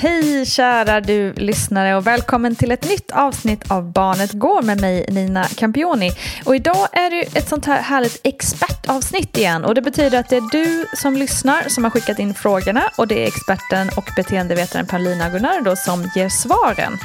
[0.00, 5.06] Hej kära du lyssnare och välkommen till ett nytt avsnitt av Barnet Går med mig
[5.08, 6.10] Nina Campioni.
[6.44, 10.36] Och idag är det ett sånt här härligt expertavsnitt igen och det betyder att det
[10.36, 14.86] är du som lyssnar som har skickat in frågorna och det är experten och beteendevetaren
[14.86, 16.98] Paulina Gunnardo som ger svaren.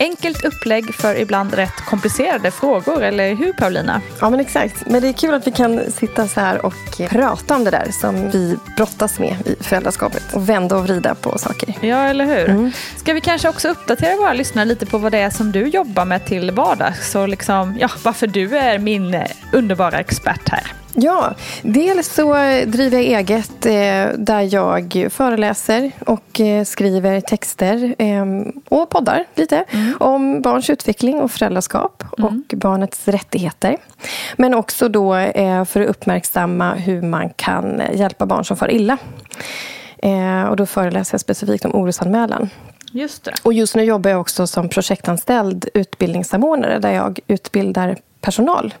[0.00, 4.00] Enkelt upplägg för ibland rätt komplicerade frågor, eller hur Paulina?
[4.20, 6.74] Ja men exakt, men det är kul att vi kan sitta så här och
[7.08, 11.38] prata om det där som vi brottas med i föräldraskapet och vända och vrida på
[11.38, 11.74] saker.
[11.80, 12.39] Ja, eller hur?
[12.48, 12.72] Mm.
[12.96, 16.04] Ska vi kanske också uppdatera våra lyssnare lite på vad det är som du jobbar
[16.04, 20.72] med till vardags och liksom, ja, varför du är min underbara expert här?
[20.94, 22.34] Ja, dels så
[22.66, 28.24] driver jag eget eh, där jag föreläser och eh, skriver texter eh,
[28.68, 29.94] och poddar lite mm.
[30.00, 32.26] om barns utveckling och föräldraskap mm.
[32.26, 33.76] och barnets rättigheter.
[34.36, 38.98] Men också då eh, för att uppmärksamma hur man kan hjälpa barn som far illa.
[40.02, 42.50] Eh, och då föreläser jag specifikt om orosanmälan.
[42.92, 43.32] Just det.
[43.42, 48.74] Och just nu jobbar jag också som projektanställd utbildningssamordnare där jag utbildar personal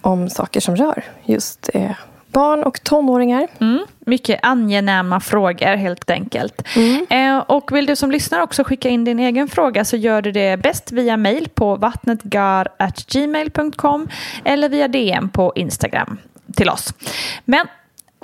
[0.00, 1.92] om saker som rör just eh,
[2.34, 3.48] barn och tonåringar.
[3.60, 6.62] Mm, mycket angenäma frågor helt enkelt.
[6.76, 7.06] Mm.
[7.10, 10.32] Eh, och vill du som lyssnar också skicka in din egen fråga så gör du
[10.32, 14.08] det bäst via mail på vattnetgar.gmail.com
[14.44, 16.18] eller via DM på Instagram
[16.56, 16.94] till oss.
[17.44, 17.66] Men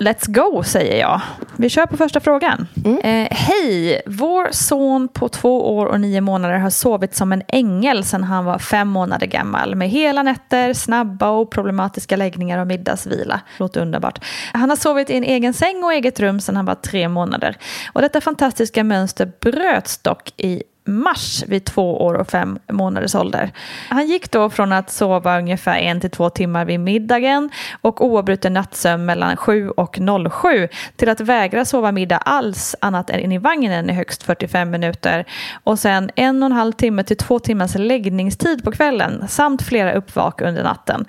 [0.00, 1.20] Let's go, säger jag.
[1.56, 2.66] Vi kör på första frågan.
[2.84, 2.98] Mm.
[2.98, 4.02] Eh, Hej!
[4.06, 8.44] Vår son på två år och nio månader har sovit som en ängel sedan han
[8.44, 9.74] var fem månader gammal.
[9.74, 13.40] Med hela nätter, snabba och problematiska läggningar och middagsvila.
[13.58, 14.24] Låter underbart.
[14.52, 17.56] Han har sovit i en egen säng och eget rum sedan han var tre månader.
[17.92, 23.52] Och detta fantastiska mönster bröts dock i mars vid två år och fem månaders ålder.
[23.88, 28.52] Han gick då från att sova ungefär en till två timmar vid middagen och oavbruten
[28.52, 29.98] nattsömn mellan 7 och
[30.42, 35.24] 07 till att vägra sova middag alls annat än i vagnen i högst 45 minuter
[35.65, 39.92] och sen en och en halv timme till två timmars läggningstid på kvällen samt flera
[39.92, 41.04] uppvak under natten.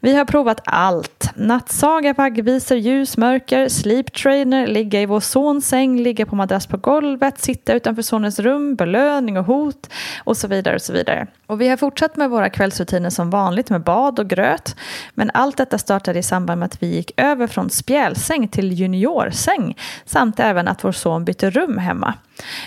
[0.00, 1.30] Vi har provat allt.
[1.34, 6.76] Nattsaga, vaggvisor, ljus, mörker, sleep trainer, ligga i vår sons säng, ligga på madrass på
[6.76, 9.90] golvet, sitta utanför sonens rum, belöna belöning och hot
[10.24, 10.74] och så vidare.
[10.74, 11.26] Och så vidare.
[11.46, 14.76] Och vi har fortsatt med våra kvällsrutiner som vanligt med bad och gröt.
[15.14, 19.76] Men allt detta startade i samband med att vi gick över från spjälsäng till juniorsäng
[20.04, 22.14] samt även att vår son bytte rum hemma.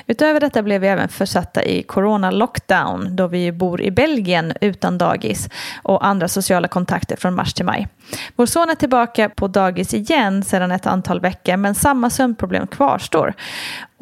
[0.08, 5.50] Utöver detta blev vi även försatta i corona-lockdown då vi bor i Belgien utan dagis
[5.84, 7.88] och andra sociala kontakter från mars till maj.
[8.36, 13.34] Vår son är tillbaka på dagis igen sedan ett antal veckor men samma sömnproblem kvarstår.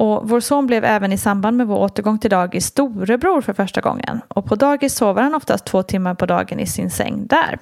[0.00, 3.80] Och vår son blev även i samband med vår återgång till dagis storebror för första
[3.80, 4.20] gången.
[4.28, 7.58] Och på dagis sover han oftast två timmar på dagen i sin säng där.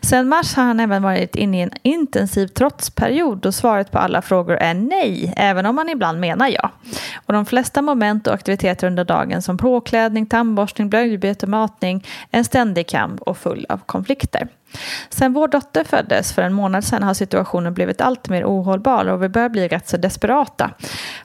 [0.00, 4.22] Sen mars har han även varit inne i en intensiv trotsperiod och svaret på alla
[4.22, 6.70] frågor är nej, även om man ibland menar ja.
[7.26, 12.44] Och de flesta moment och aktiviteter under dagen som påklädning, tandborstning, blöjbyte matning är en
[12.44, 14.48] ständig kamp och full av konflikter.
[15.08, 19.22] Sen vår dotter föddes för en månad sedan har situationen blivit allt mer ohållbar och
[19.22, 20.70] vi börjar bli rätt så desperata.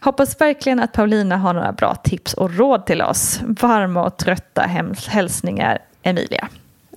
[0.02, 3.40] Hoppas verkligen att Paulina har några bra tips och råd till oss.
[3.44, 4.62] Varma och trötta
[5.08, 6.48] hälsningar Emilia.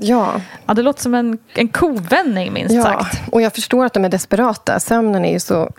[0.02, 0.40] Ja.
[0.66, 3.20] ja, det låter som en, en kovändning minst ja, sagt.
[3.32, 4.80] Och jag förstår att de är desperata.
[4.80, 5.70] Sömnen är ju så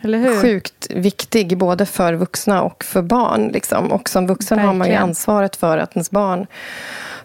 [0.41, 3.47] sjukt viktig både för vuxna och för barn.
[3.47, 3.91] Liksom.
[3.91, 4.67] Och som vuxen Verkligen.
[4.67, 6.47] har man ju ansvaret för att ens barn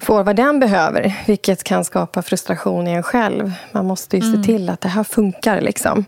[0.00, 1.14] får vad den behöver.
[1.26, 3.52] Vilket kan skapa frustration i en själv.
[3.72, 4.42] Man måste ju mm.
[4.42, 5.60] se till att det här funkar.
[5.60, 6.04] Liksom.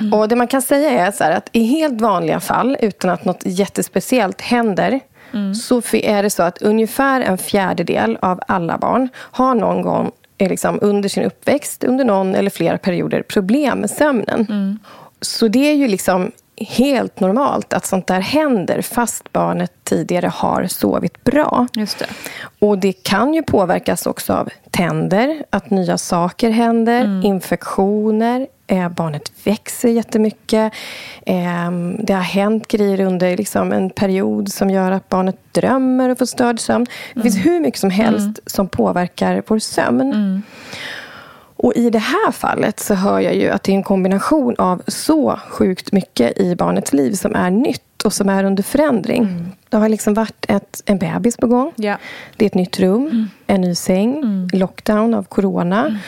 [0.00, 0.12] Mm.
[0.14, 4.40] Och Det man kan säga är att i helt vanliga fall, utan att något jättespeciellt
[4.40, 5.00] händer
[5.34, 5.54] Mm.
[5.54, 10.12] så är det så att ungefär en fjärdedel av alla barn har någon gång
[10.48, 14.46] liksom under sin uppväxt, under någon eller flera perioder, problem med sömnen.
[14.48, 14.78] Mm.
[15.20, 20.66] Så det är ju liksom helt normalt att sånt där händer fast barnet tidigare har
[20.66, 21.66] sovit bra.
[21.74, 22.06] Just det.
[22.58, 27.22] Och det kan ju påverkas också av tänder, att nya saker händer, mm.
[27.22, 30.72] infektioner, eh, barnet växer jättemycket.
[31.26, 36.18] Eh, det har hänt grejer under liksom, en period som gör att barnet drömmer och
[36.18, 36.84] får störd sömn.
[36.84, 37.22] Det mm.
[37.22, 38.34] finns hur mycket som helst mm.
[38.46, 40.42] som påverkar vår sömn.
[41.62, 44.82] Och i det här fallet så hör jag ju att det är en kombination av
[44.86, 49.22] så sjukt mycket i barnets liv som är nytt och som är under förändring.
[49.22, 49.52] Mm.
[49.68, 51.72] Det har liksom varit ett, en bebis på gång.
[51.76, 51.96] Ja.
[52.36, 53.28] Det är ett nytt rum, mm.
[53.46, 54.48] en ny säng, mm.
[54.52, 55.86] lockdown av corona.
[55.86, 55.98] Mm.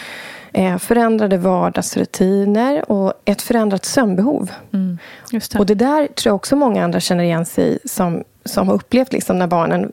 [0.52, 4.50] Eh, förändrade vardagsrutiner och ett förändrat sömnbehov.
[4.72, 4.98] Mm.
[5.30, 5.58] Det.
[5.58, 8.74] Och det där tror jag också många andra känner igen sig i som, som har
[8.74, 9.92] upplevt liksom när barnen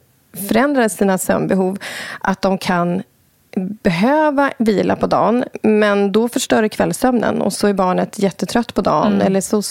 [0.49, 1.77] förändrar sina sömnbehov.
[2.21, 3.03] Att de kan
[3.55, 8.81] behöva vila på dagen men då förstör det kvällssömnen och så är barnet jättetrött på
[8.81, 9.27] dagen mm.
[9.27, 9.61] eller så,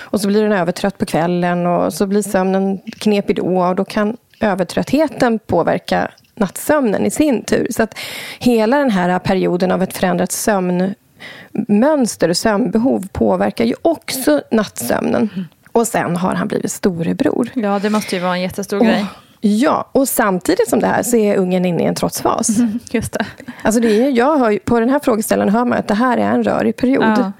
[0.00, 3.84] och så blir den övertrött på kvällen och så blir sömnen knepig då och då
[3.84, 7.66] kan övertröttheten påverka nattsömnen i sin tur.
[7.70, 7.98] Så att
[8.38, 15.30] hela den här perioden av ett förändrat sömnmönster och sömnbehov påverkar ju också nattsömnen.
[15.34, 15.46] Mm.
[15.72, 17.48] Och sen har han blivit storebror.
[17.54, 19.06] Ja, det måste ju vara en jättestor och, grej.
[19.46, 22.58] Ja, och samtidigt som det här så är ungen inne i en trotsfas.
[22.58, 23.26] Mm, just det.
[23.62, 26.30] Alltså det är, jag hör, på den här frågeställaren hör man att det här är
[26.30, 27.04] en rörig period.
[27.04, 27.32] Ja.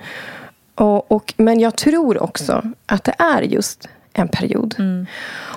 [0.75, 4.75] Och, och, men jag tror också att det är just en period.
[4.79, 5.07] Mm.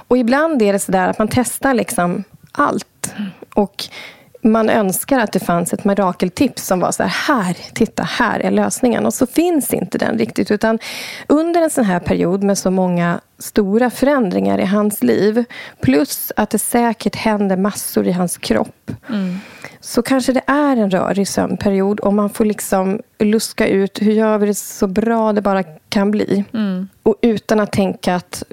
[0.08, 3.14] Och ibland är det så där att man testar liksom allt.
[3.54, 3.84] Och
[4.48, 8.52] man önskar att det fanns ett mirakeltips som var så här, här, titta, här är
[8.52, 9.06] lösningen.
[9.06, 10.52] Och så finns inte den riktigt.
[10.52, 10.80] Utan
[11.28, 15.44] under en sån här period med så många stora förändringar i hans liv
[15.82, 19.38] plus att det säkert händer massor i hans kropp mm.
[19.80, 24.38] så kanske det är en rörig sömnperiod och man får liksom luska ut hur gör
[24.38, 26.44] vi det så bra det bara kan bli.
[26.54, 26.88] Mm.
[27.04, 28.44] Och utan att tänka att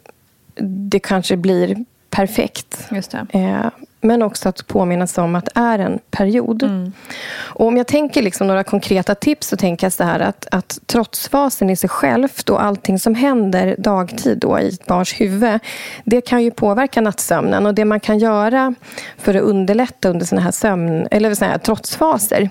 [0.91, 2.87] det kanske blir perfekt.
[2.91, 3.27] Just det.
[3.31, 3.67] Eh,
[4.05, 6.63] men också att påminnas om att det är en period.
[6.63, 6.93] Mm.
[7.37, 10.79] Och om jag tänker liksom några konkreta tips så tänker jag så här att, att
[10.87, 15.59] trotsfasen i sig självt och allting som händer dagtid då i ett barns huvud
[16.05, 17.67] det kan ju påverka nattsömnen.
[17.67, 18.75] Och det man kan göra
[19.19, 22.51] för att underlätta under såna här, sömn, eller såna här trotsfaser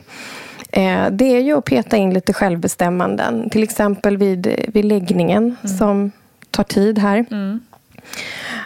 [0.71, 3.49] eh, det är ju att peta in lite självbestämmanden.
[3.49, 5.77] Till exempel vid, vid läggningen mm.
[5.77, 6.11] som
[6.51, 7.25] tar tid här.
[7.31, 7.59] Mm.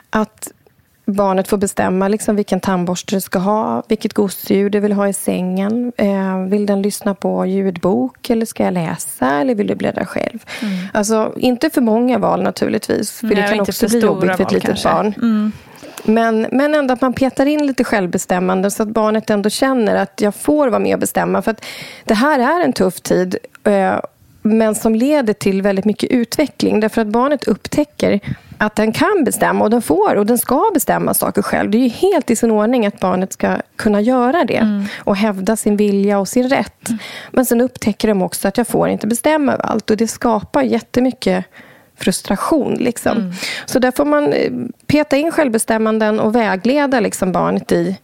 [0.09, 0.51] Att
[1.07, 5.13] barnet får bestämma liksom vilken tandborste det ska ha, vilket gosedjur det vill ha i
[5.13, 5.91] sängen.
[5.97, 10.39] Eh, vill den lyssna på ljudbok eller ska jag läsa eller vill du bläddra själv?
[10.61, 10.73] Mm.
[10.93, 14.51] Alltså, inte för många val naturligtvis, för Nej, det kan också bli jobbigt för ett
[14.51, 14.89] litet kanske.
[14.89, 15.13] barn.
[15.17, 15.51] Mm.
[16.03, 20.21] Men, men ändå att man petar in lite självbestämmande så att barnet ändå känner att
[20.21, 21.41] jag får vara med och bestämma.
[21.41, 21.65] För att
[22.03, 23.99] det här är en tuff tid eh,
[24.41, 26.79] men som leder till väldigt mycket utveckling.
[26.79, 28.19] Därför att barnet upptäcker
[28.57, 31.71] att den kan bestämma och den får och den ska bestämma saker själv.
[31.71, 34.85] Det är ju helt i sin ordning att barnet ska kunna göra det mm.
[34.97, 36.89] och hävda sin vilja och sin rätt.
[36.89, 36.99] Mm.
[37.31, 40.61] Men sen upptäcker de också att jag får inte bestämma över allt och det skapar
[40.61, 41.45] jättemycket
[41.97, 42.73] frustration.
[42.73, 43.17] Liksom.
[43.17, 43.31] Mm.
[43.65, 44.51] Så där får man eh,
[44.87, 47.97] peta in självbestämmanden och vägleda liksom barnet i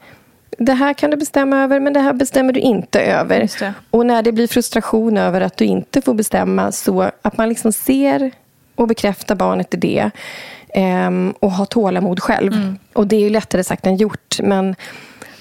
[0.57, 3.49] det här kan du bestämma över, men det här bestämmer du inte över.
[3.89, 7.71] Och när det blir frustration över att du inte får bestämma, så att man liksom
[7.71, 8.31] ser
[8.75, 10.11] och bekräftar barnet i det.
[10.73, 12.75] Ehm, och ha tålamod själv.
[12.93, 14.39] Och det är ju lättare sagt än gjort.
[14.43, 14.75] Men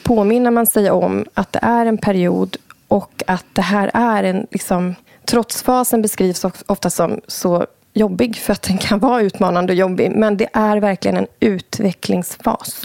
[0.03, 2.57] påminner man sig om att det är en period
[2.89, 4.47] och att det här är en...
[4.51, 10.11] Liksom, trotsfasen beskrivs ofta som så jobbig för att den kan vara utmanande och jobbig.
[10.11, 12.83] Men det är verkligen en utvecklingsfas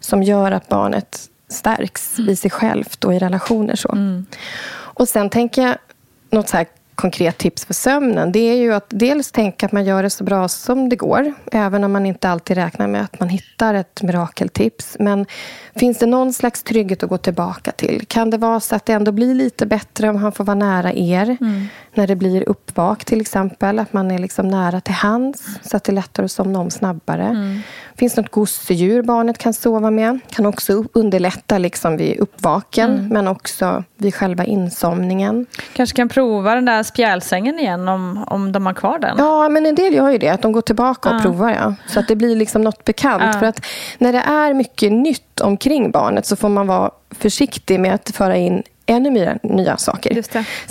[0.00, 3.76] som gör att barnet stärks i sig självt och i relationer.
[3.76, 3.96] Så.
[4.72, 5.76] Och sen tänker jag,
[6.30, 6.66] något så här
[7.00, 10.24] konkret tips för sömnen, det är ju att dels tänka att man gör det så
[10.24, 14.02] bra som det går, även om man inte alltid räknar med att man hittar ett
[14.02, 14.96] mirakeltips.
[14.98, 15.26] Men
[15.74, 18.04] finns det någon slags trygghet att gå tillbaka till?
[18.08, 20.92] Kan det vara så att det ändå blir lite bättre om han får vara nära
[20.92, 21.36] er?
[21.40, 21.66] Mm.
[21.94, 25.84] När det blir uppvak till exempel, att man är liksom nära till hands så att
[25.84, 27.60] det är lättare att somna om snabbare.
[27.96, 30.18] Finns det något gosedjur barnet kan sova med?
[30.30, 35.46] Kan också underlätta liksom vid uppvaken, men också vid själva insomningen.
[35.72, 39.14] Kanske kan prova den där spjälsängen igen om, om de har kvar den.
[39.18, 40.28] Ja, men en del gör ju det.
[40.28, 41.20] Att de går tillbaka och Ja.
[41.20, 41.50] provar.
[41.50, 41.74] Ja.
[41.88, 43.22] Så att det blir liksom något bekant.
[43.26, 43.32] Ja.
[43.32, 43.66] För att
[43.98, 48.36] när det är mycket nytt omkring barnet så får man vara försiktig med att föra
[48.36, 50.22] in ännu mer nya saker.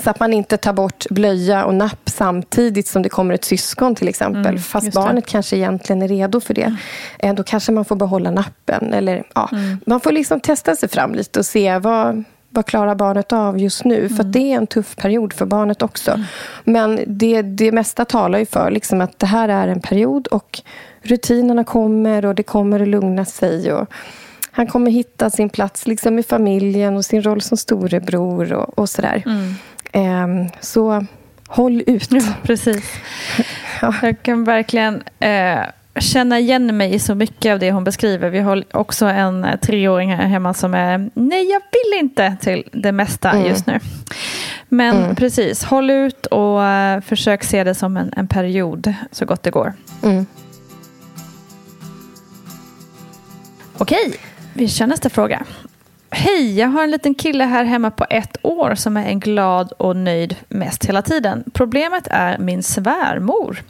[0.03, 3.95] Så att man inte tar bort blöja och napp samtidigt som det kommer ett syskon
[3.95, 4.45] till exempel.
[4.45, 4.91] Mm, Fast det.
[4.95, 6.75] barnet kanske egentligen är redo för det.
[7.19, 8.93] Eh, Då kanske man får behålla nappen.
[8.93, 9.49] Eller, ja.
[9.51, 9.77] Mm.
[9.85, 13.85] Man får liksom testa sig fram lite och se vad, vad klarar barnet av just
[13.85, 14.09] nu.
[14.09, 14.31] För Mm.
[14.31, 16.19] det är en tuff period för barnet också.
[16.63, 20.61] Men det, det mesta talar ju för liksom att det här är en period och
[21.01, 23.73] rutinerna kommer och det kommer att lugna sig.
[23.73, 23.87] Och
[24.59, 28.89] han kommer hitta sin plats liksom i familjen och sin roll som storebror och, och
[28.89, 29.23] sådär.
[29.91, 31.05] Ehm, så
[31.47, 32.11] håll ut.
[32.11, 32.93] Ja, precis.
[33.81, 35.59] Jag kan verkligen eh,
[35.99, 38.29] känna igen mig i så mycket av det hon beskriver.
[38.29, 42.69] Vi har också en eh, treåring här hemma som är nej, jag vill inte till
[42.71, 43.79] det mesta just nu.
[44.69, 49.43] Men precis, håll ut och eh, försök se det som en, en period så gott
[49.43, 49.73] det går.
[50.03, 50.25] Mm.
[53.77, 54.19] Okej,
[54.59, 55.45] vi kör nästa fråga.
[56.11, 59.71] Hej, jag har en liten kille här hemma på ett år som är en glad
[59.71, 61.43] och nöjd mest hela tiden.
[61.53, 63.61] Problemet är min svärmor.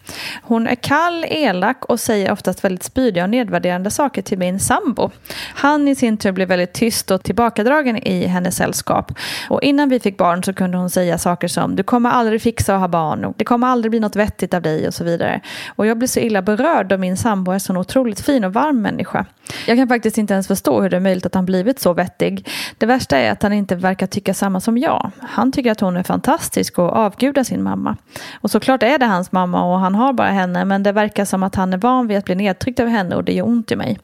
[0.44, 5.12] Hon är kall, elak och säger oftast väldigt spydiga och nedvärderande saker till min sambo.
[5.56, 9.12] Han i sin tur blir väldigt tyst och tillbakadragen i hennes sällskap.
[9.50, 12.76] Och innan vi fick barn så kunde hon säga saker som du kommer aldrig fixa
[12.76, 15.42] att ha barn och det kommer aldrig bli något vettigt av dig och så vidare.
[15.76, 18.82] Och jag blir så illa berörd då min sambo är så otroligt fin och varm
[18.82, 19.26] människa.
[19.68, 22.50] Jag kan faktiskt inte ens förstå hur det är möjligt att han blivit så vettig.
[22.78, 25.12] Det värsta är att han inte verkar tycka samma som jag.
[25.20, 27.98] Han tycker att hon är fantastisk och avgudar sin mamma.
[28.42, 31.44] Och såklart är det hans mamma och han har bara henne men det verkar som
[31.44, 33.76] att han är van vid att bli nedtryckt av henne och det gör ont i
[33.76, 34.00] mig.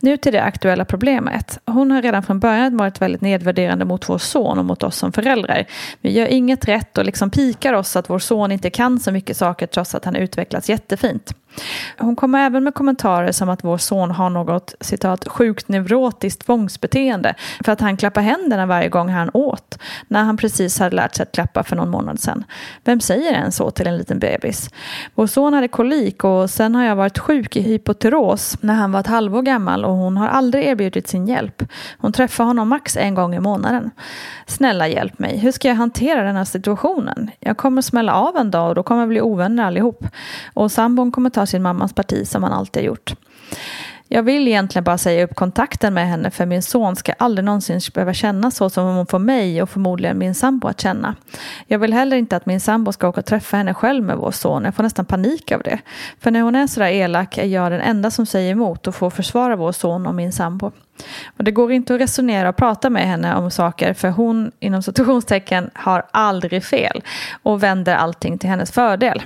[0.00, 1.58] Nu till det aktuella problemet.
[1.66, 5.12] Hon har redan från början varit väldigt nedvärderande mot vår son och mot oss som
[5.12, 5.64] föräldrar.
[6.00, 9.36] Vi gör inget rätt och liksom pikar oss att vår son inte kan så mycket
[9.36, 11.34] saker trots att han utvecklats jättefint.
[11.98, 17.34] Hon kommer även med kommentarer som att vår son har något citat sjukt neurotiskt tvångsbeteende
[17.64, 21.22] för att han klappar händerna varje gång han åt när han precis hade lärt sig
[21.22, 22.44] att klappa för någon månad sedan.
[22.84, 24.70] Vem säger en så till en liten bebis?
[25.14, 29.00] Vår son hade kolik och sen har jag varit sjuk i hypotyros när han var
[29.00, 31.62] ett halvår gammal och hon har aldrig erbjudit sin hjälp.
[31.98, 33.90] Hon träffar honom max en gång i månaden.
[34.46, 37.30] Snälla hjälp mig, hur ska jag hantera den här situationen?
[37.40, 40.04] Jag kommer smälla av en dag och då kommer vi bli ovänner allihop.
[40.54, 43.14] Och sambon kommer ta sin mammas parti som han alltid har gjort.
[44.08, 47.80] Jag vill egentligen bara säga upp kontakten med henne för min son ska aldrig någonsin
[47.94, 51.14] behöva känna så som hon får mig och förmodligen min sambo att känna.
[51.66, 54.30] Jag vill heller inte att min sambo ska åka och träffa henne själv med vår
[54.30, 54.64] son.
[54.64, 55.78] Jag får nästan panik av det.
[56.20, 59.10] För när hon är sådär elak är jag den enda som säger emot och får
[59.10, 60.72] försvara vår son och min sambo.
[61.36, 64.82] Och det går inte att resonera och prata med henne om saker för hon inom
[64.82, 67.02] situationstecken har aldrig fel
[67.42, 69.22] och vänder allting till hennes fördel.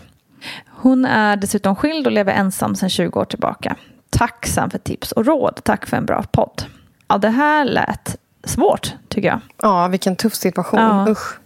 [0.69, 3.77] Hon är dessutom skild och lever ensam sedan 20 år tillbaka.
[4.11, 5.61] Tacksam för tips och råd.
[5.65, 6.63] Tack för en bra podd.
[7.09, 9.41] Ja, det här lät svårt, tycker jag.
[9.63, 10.81] Ja, vilken tuff situation.
[10.81, 11.07] Ja.
[11.09, 11.39] Usch.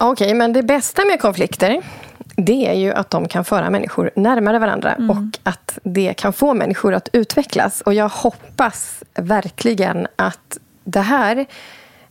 [0.00, 1.82] Ja, Okej, men det bästa med konflikter
[2.36, 5.10] det är ju att de kan föra människor närmare varandra Mm.
[5.10, 7.80] och att det kan få människor att utvecklas.
[7.80, 11.46] Och jag hoppas verkligen att det här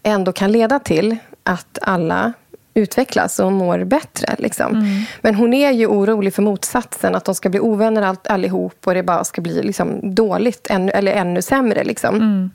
[0.04, 2.34] ändå kan leda till att alla
[2.78, 4.36] utvecklas och mår bättre.
[4.38, 4.76] Liksom.
[4.76, 5.04] Mm.
[5.22, 8.94] Men hon är ju orolig för motsatsen, att de ska bli ovänner allt, allihop och
[8.94, 11.84] det bara ska bli liksom, dåligt, ännu, eller ännu sämre.
[11.84, 12.16] Liksom.
[12.16, 12.52] Mm.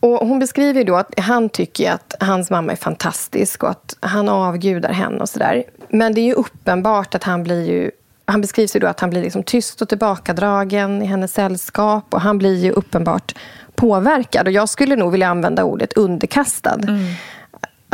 [0.00, 4.28] Och hon beskriver då att han tycker att hans mamma är fantastisk och att han
[4.28, 5.64] avgudar henne och sådär.
[5.88, 7.90] Men det är ju uppenbart att han blir ju
[8.26, 12.20] han beskrivs ju då att han blir liksom tyst och tillbakadragen i hennes sällskap och
[12.20, 13.34] han blir ju uppenbart
[13.74, 14.46] påverkad.
[14.46, 16.78] Och jag skulle nog vilja använda ordet underkastad.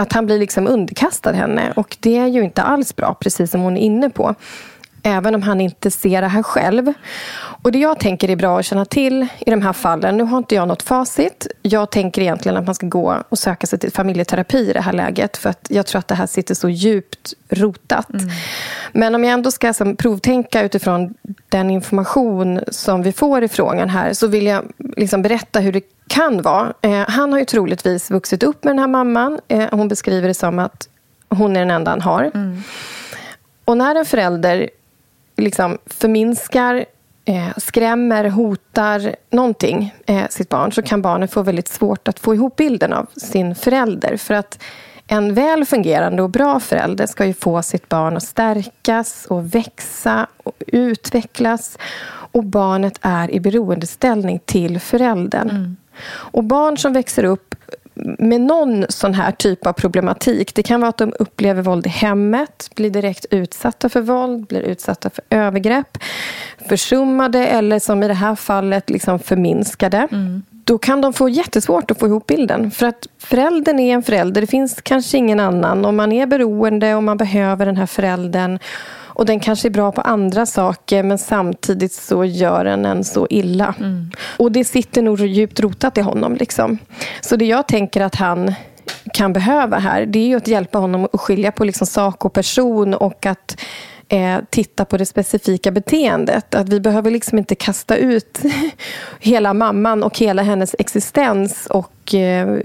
[0.00, 3.61] Att han blir liksom underkastad henne och det är ju inte alls bra, precis som
[3.61, 4.35] hon är inne på.
[5.02, 6.92] Även om han inte ser det här själv.
[7.62, 10.38] Och det jag tänker är bra att känna till i de här fallen, nu har
[10.38, 11.47] inte jag något facit.
[11.62, 14.92] Jag tänker egentligen att man ska gå och söka sig till familjeterapi i det här
[14.92, 15.37] läget.
[15.37, 18.11] För att jag tror att det här sitter så djupt rotat.
[18.11, 18.28] Mm.
[18.92, 21.14] Men om jag ändå ska som, provtänka utifrån
[21.49, 24.64] den information som vi får i frågan här så vill jag
[24.97, 26.73] liksom berätta hur det kan vara.
[26.83, 29.40] Eh, han har ju troligtvis vuxit upp med den här mamman.
[29.49, 30.88] Eh, hon beskriver det som att
[31.28, 32.30] hon är den enda han har.
[32.35, 32.62] Mm.
[33.64, 34.71] Och när en förälder
[35.40, 36.85] liksom förminskar,
[37.25, 42.35] eh, skrämmer, hotar någonting, eh, sitt barn så kan barnet få väldigt svårt att få
[42.35, 44.16] ihop bilden av sin förälder.
[44.16, 44.62] För att
[45.06, 50.26] en väl fungerande och bra förälder ska ju få sitt barn att stärkas och växa
[50.42, 51.78] och utvecklas.
[52.32, 55.50] Och barnet är i beroendeställning till föräldern.
[55.50, 55.76] Mm.
[56.11, 57.54] Och barn som växer upp
[58.19, 60.54] med någon sån här typ av problematik.
[60.54, 64.61] Det kan vara att de upplever våld i hemmet, blir direkt utsatta för våld, blir
[64.61, 65.99] utsatta för övergrepp,
[66.69, 70.09] försummade eller som i det här fallet liksom förminskade.
[70.12, 70.42] Mm.
[70.50, 72.71] Då kan de få jättesvårt att få ihop bilden.
[72.71, 75.85] För att föräldern är en förälder, det finns kanske ingen annan.
[75.85, 78.59] Om man är beroende och man behöver den här föräldern
[79.21, 83.27] och den kanske är bra på andra saker men samtidigt så gör den en så
[83.31, 83.75] illa.
[83.79, 84.11] Mm.
[84.39, 86.35] Och det sitter nog djupt rotat i honom.
[86.35, 86.79] Liksom.
[87.21, 88.55] Så det jag tänker att han
[89.15, 92.33] kan behöva här det är ju att hjälpa honom att skilja på liksom sak och
[92.33, 93.61] person och att
[94.09, 96.55] eh, titta på det specifika beteendet.
[96.55, 98.41] Att vi behöver liksom inte kasta ut
[99.21, 102.61] hela mamman och hela hennes existens och eh,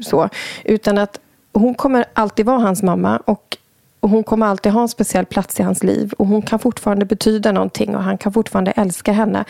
[0.00, 0.28] så.
[0.64, 1.20] Utan att
[1.52, 3.56] hon kommer alltid vara hans mamma och
[4.00, 6.12] och hon kommer alltid ha en speciell plats i hans liv.
[6.18, 9.44] Och hon kan fortfarande betyda någonting och han kan fortfarande älska henne.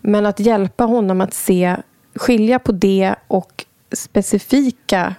[0.00, 1.76] Men att hjälpa honom att se,
[2.14, 5.14] skilja på det och specifika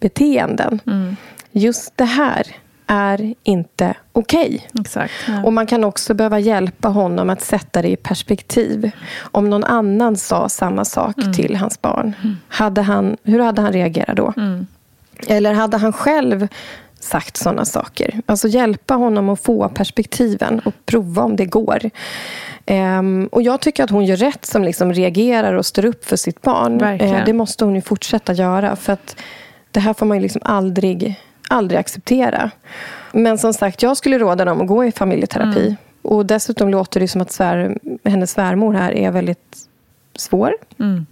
[0.00, 0.80] beteenden.
[0.86, 1.16] Mm.
[1.52, 2.46] Just det här
[2.86, 4.68] är inte okej.
[4.74, 5.08] Okay.
[5.28, 5.42] Ja.
[5.44, 8.90] Och man kan också behöva hjälpa honom att sätta det i perspektiv.
[9.18, 11.32] Om någon annan sa samma sak mm.
[11.32, 12.36] till hans barn, mm.
[12.48, 14.32] hade han, hur hade han reagerat då?
[14.36, 14.66] Mm.
[15.26, 16.48] Eller hade han själv
[17.06, 18.20] sagt sådana saker.
[18.26, 21.90] Alltså hjälpa honom att få perspektiven och prova om det går.
[22.66, 26.16] Um, och Jag tycker att hon gör rätt som liksom reagerar och står upp för
[26.16, 26.82] sitt barn.
[26.82, 28.76] Uh, det måste hon ju fortsätta göra.
[28.76, 29.16] För att
[29.70, 32.50] Det här får man ju liksom aldrig, aldrig acceptera.
[33.12, 35.60] Men som sagt, jag skulle råda dem att gå i familjeterapi.
[35.60, 35.76] Mm.
[36.02, 39.56] Och Dessutom låter det som att svär, hennes svärmor här är väldigt
[40.14, 40.52] svår.
[40.78, 41.06] Mm.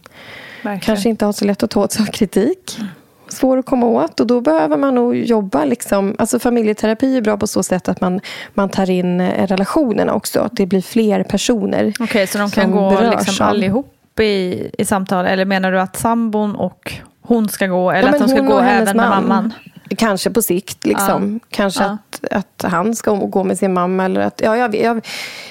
[0.82, 2.76] Kanske inte har så lätt att ta åt sig av kritik.
[2.78, 2.88] Mm
[3.34, 5.64] svår att komma åt och då behöver man nog jobba.
[5.64, 6.16] Liksom.
[6.18, 8.20] Alltså familjeterapi är bra på så sätt att man,
[8.54, 10.40] man tar in eh, relationerna också.
[10.40, 14.84] Att det blir fler personer Okej, okay, så de kan gå liksom allihop i, i
[14.84, 15.26] samtal?
[15.26, 16.92] Eller menar du att sambon och
[17.22, 17.90] hon ska gå?
[17.90, 19.54] Eller ja, att de ska gå även med mamman?
[19.96, 20.86] Kanske på sikt.
[20.86, 21.40] Liksom.
[21.42, 21.46] Ja.
[21.50, 21.98] Kanske ja.
[22.20, 24.04] Att, att han ska gå med sin mamma.
[24.04, 25.06] Eller att, ja, jag, jag,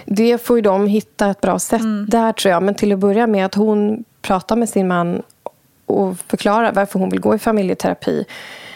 [0.06, 2.06] det får ju de hitta ett bra sätt mm.
[2.10, 2.64] där tror jag.
[2.64, 5.22] Men till att börja med att hon pratar med sin man
[5.86, 8.26] och förklara varför hon vill gå i familjeterapi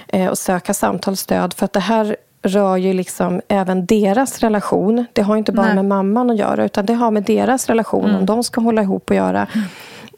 [0.08, 1.54] eh, och söka samtalsstöd.
[1.54, 5.06] För att det här rör ju liksom även deras relation.
[5.14, 5.76] Det har inte bara Nej.
[5.76, 8.18] med mamman att göra utan det har med deras relation, mm.
[8.18, 9.48] om de ska hålla ihop och göra.
[9.54, 9.68] Mm.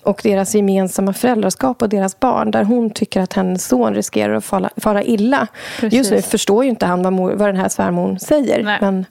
[0.04, 4.46] Och deras gemensamma föräldraskap och deras barn där hon tycker att hennes son riskerar att
[4.46, 5.48] fara, fara illa.
[5.80, 5.98] Precis.
[5.98, 8.64] Just nu förstår ju inte han vad, mor, vad den här svärmor säger.
[8.64, 8.78] Nej.
[8.82, 9.06] Men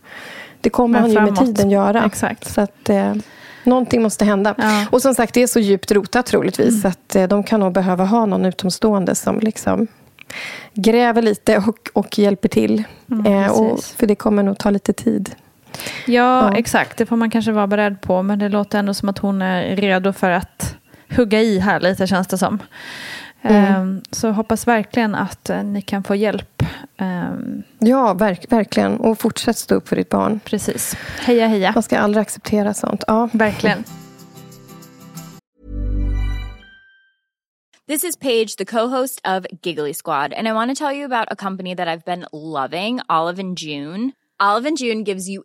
[0.60, 2.04] det kommer men han ju med tiden göra.
[2.04, 2.54] Exakt.
[2.54, 3.14] Så att, eh,
[3.68, 4.54] Någonting måste hända.
[4.58, 4.86] Ja.
[4.90, 6.74] Och som sagt, det är så djupt rotat troligtvis.
[6.74, 6.90] Mm.
[6.90, 9.86] att eh, de kan nog behöva ha någon utomstående som liksom
[10.74, 12.84] gräver lite och, och hjälper till.
[13.10, 15.34] Mm, eh, och, för det kommer nog ta lite tid.
[16.06, 16.98] Ja, ja, exakt.
[16.98, 18.22] Det får man kanske vara beredd på.
[18.22, 20.76] Men det låter ändå som att hon är redo för att
[21.16, 22.58] hugga i här lite, känns det som.
[23.42, 23.64] Mm.
[23.64, 26.62] Ehm, så hoppas verkligen att eh, ni kan få hjälp.
[26.96, 29.00] Ehm, ja, verk, verkligen.
[29.00, 30.40] Och fortsätt stå upp för ditt barn.
[30.44, 30.96] Precis.
[31.20, 31.72] Heja, heja.
[31.74, 33.04] Man ska aldrig acceptera sånt.
[33.06, 33.28] Ja.
[33.32, 33.84] Verkligen.
[37.88, 40.34] This is Paige, the co-host of Giggly Squad.
[40.34, 43.56] And I want to tell you about a company that I've been loving, Olive and
[43.56, 44.12] June.
[44.38, 45.44] Olive and June gives you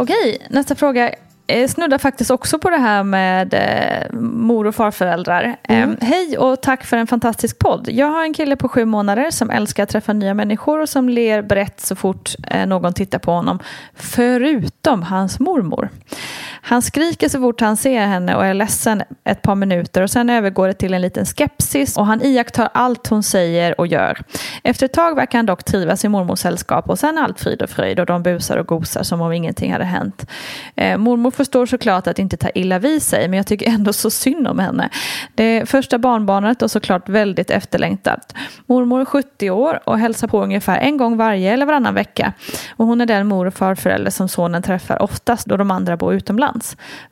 [0.00, 1.14] Okej, nästa fråga
[1.46, 5.56] eh, snuddar faktiskt också på det här med eh, mor och farföräldrar.
[5.62, 7.88] Eh, hej och tack för en fantastisk podd.
[7.90, 11.08] Jag har en kille på sju månader som älskar att träffa nya människor och som
[11.08, 13.58] ler brett så fort eh, någon tittar på honom.
[13.94, 15.88] Förutom hans mormor.
[16.62, 20.30] Han skriker så fort han ser henne och är ledsen ett par minuter och sen
[20.30, 24.18] övergår det till en liten skepsis och han iakttar allt hon säger och gör.
[24.62, 27.70] Efter ett tag verkar han dock trivas i mormors sällskap och sen allt frid och
[27.70, 30.26] fröjd och de busar och gosar som om ingenting hade hänt.
[30.76, 34.10] Eh, mormor förstår såklart att inte ta illa vid sig men jag tycker ändå så
[34.10, 34.88] synd om henne.
[35.34, 38.34] Det första barnbarnet och såklart väldigt efterlängtat.
[38.66, 42.32] Mormor är 70 år och hälsar på ungefär en gång varje eller varannan vecka
[42.76, 46.14] och hon är den mor och farförälder som sonen träffar oftast då de andra bor
[46.14, 46.47] utomlands.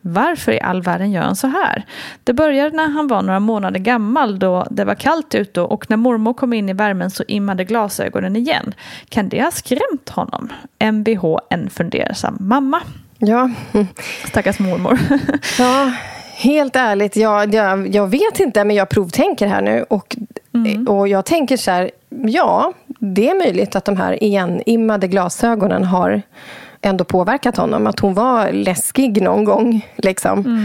[0.00, 1.84] Varför i all världen gör han så här?
[2.24, 5.96] Det började när han var några månader gammal då det var kallt ute och när
[5.96, 8.74] mormor kom in i värmen så immade glasögonen igen.
[9.08, 10.52] Kan det ha skrämt honom?
[10.78, 12.80] Mvh, en fundersam mamma.
[13.18, 13.50] Ja.
[14.28, 14.98] Stackars mormor.
[15.58, 15.92] ja,
[16.34, 19.84] helt ärligt, jag, jag, jag vet inte, men jag provtänker här nu.
[19.90, 20.16] Och,
[20.54, 20.88] Mm.
[20.88, 26.22] och jag tänker så här, ja, det är möjligt att de här igenimmade glasögonen har
[26.86, 27.86] ändå påverkat honom.
[27.86, 29.86] Att hon var läskig någon gång.
[29.96, 30.62] Liksom.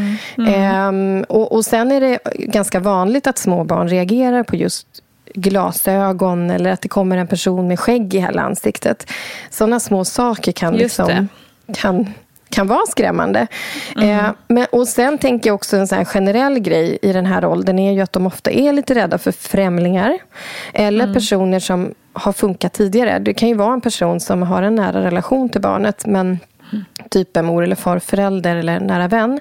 [0.48, 4.88] Ehm, och, och sen är det ganska vanligt att små barn reagerar på just
[5.36, 9.12] glasögon eller att det kommer en person med skägg i hela ansiktet.
[9.50, 11.28] Sådana små saker kan, Just liksom,
[11.74, 12.14] kan,
[12.52, 13.48] kan vara skrämmande.
[14.02, 17.80] Eh, men, och sen tänker jag också en sån generell grej i den här åldern
[17.80, 20.18] är ju att de ofta är lite rädda för främlingar.
[20.74, 23.20] Eller personer som har funkat tidigare.
[23.20, 26.40] Det kan ju vara en person som har en nära relation till barnet men
[27.10, 29.40] typ en mor eller farförälder eller nära vän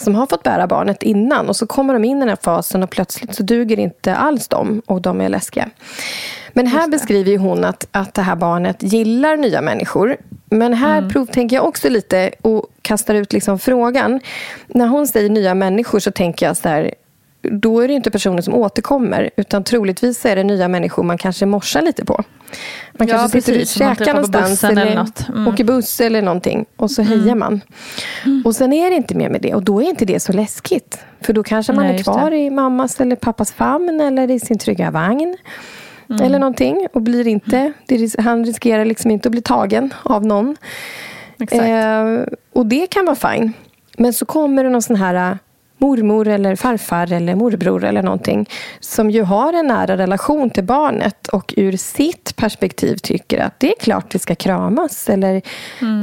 [0.00, 2.82] som har fått bära barnet innan och så kommer de in i den här fasen
[2.82, 5.70] och plötsligt så duger inte alls de och de är läskiga.
[6.52, 10.16] Men här beskriver hon att, att det här barnet gillar nya människor.
[10.50, 14.20] Men här provtänker jag också lite och kastar ut liksom frågan.
[14.66, 16.94] När hon säger nya människor så tänker jag så här
[17.50, 21.46] då är det inte personer som återkommer utan troligtvis är det nya människor man kanske
[21.46, 22.24] morsar lite på.
[22.92, 25.28] Man Ja, kanske sitter och precis, käkar någonstans eller, eller något.
[25.28, 25.48] Mm.
[25.48, 27.60] åker buss eller någonting och så hejar man.
[28.44, 30.98] Och sen är det inte mer med det och då är inte det så läskigt.
[31.20, 34.58] För då kanske man Nej, är kvar i mammas eller pappas famn eller i sin
[34.58, 35.36] trygga vagn.
[36.10, 36.22] Mm.
[36.22, 37.72] Eller någonting och blir inte,
[38.18, 40.56] han riskerar liksom inte att bli tagen av någon.
[41.50, 42.04] Eh,
[42.52, 43.52] och det kan vara fine.
[43.96, 45.38] Men så kommer det någon sån här
[45.78, 48.48] mormor eller farfar eller morbror eller någonting
[48.80, 53.68] som ju har en nära relation till barnet och ur sitt perspektiv tycker att det
[53.68, 55.42] är klart vi ska kramas eller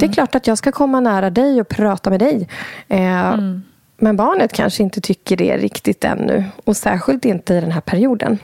[0.00, 2.48] det är klart att jag ska komma nära dig och prata med dig.
[2.88, 3.36] Eh,
[3.98, 8.38] Men barnet kanske inte tycker det riktigt ännu och särskilt inte i den här perioden.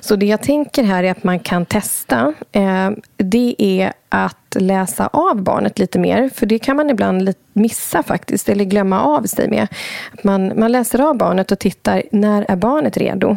[0.00, 2.34] Så det jag tänker här är att man kan testa.
[2.52, 6.28] Eh, det är att läsa av barnet lite mer.
[6.34, 8.48] För det kan man ibland missa faktiskt.
[8.48, 9.68] Eller glömma av sig med.
[10.12, 12.02] Att man, man läser av barnet och tittar.
[12.12, 13.36] När är barnet redo?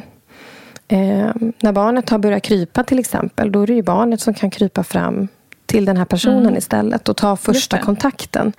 [0.87, 4.49] Eh, när barnet har börjat krypa till exempel, då är det ju barnet som kan
[4.49, 5.27] krypa fram
[5.65, 6.57] till den här personen Mm.
[6.57, 8.53] istället och ta första kontakten.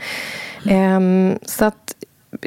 [0.69, 1.01] Eh,
[1.47, 1.95] så att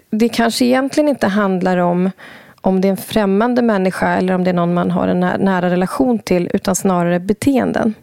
[0.10, 2.12] det kanske egentligen inte handlar om
[2.62, 5.38] om det är en främmande människa eller om det är någon man har en nä-
[5.38, 7.94] nära relation till, utan snarare beteenden.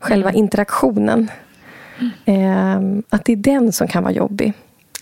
[0.00, 1.30] Själva interaktionen.
[2.24, 2.76] Eh,
[3.08, 4.52] att det är den som kan vara jobbig.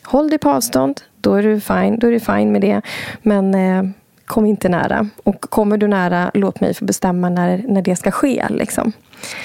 [0.05, 2.81] Håll dig på avstånd, då är du fine, då är du fine med det.
[3.23, 3.85] Men eh,
[4.25, 5.09] kom inte nära.
[5.25, 8.47] Och kommer du nära, låt mig få bestämma när, när det ska ske.
[8.51, 8.93] Liksom.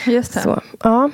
[0.05, 0.39] Just det.
[0.39, 1.09] Så, ja.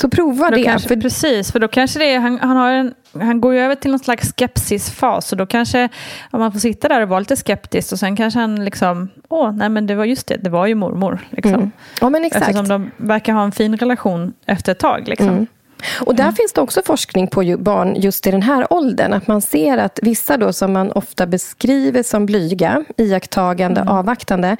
[0.00, 0.62] Så prova Då det.
[0.62, 3.60] kanske, för, Precis, för då kanske det är, han, han, har en, han går ju
[3.60, 5.32] över till någon slags skepsisfas.
[5.32, 5.88] Och då kanske,
[6.30, 9.52] om man får sitta där och vara lite skeptisk och sen kanske han liksom, åh,
[9.52, 11.18] nej men det var just det, det var ju mormor.
[11.30, 11.54] Liksom.
[11.54, 11.70] Mm.
[12.00, 12.42] Ja, men exakt.
[12.42, 15.08] Eftersom de verkar ha en fin relation efter ett tag.
[15.08, 15.28] Liksom.
[15.28, 15.46] Mm.
[16.00, 19.12] Och där finns det också forskning på barn just i den här åldern.
[19.12, 24.56] Att man ser att vissa då som man ofta beskriver som blyga, iakttagande, avvaktande.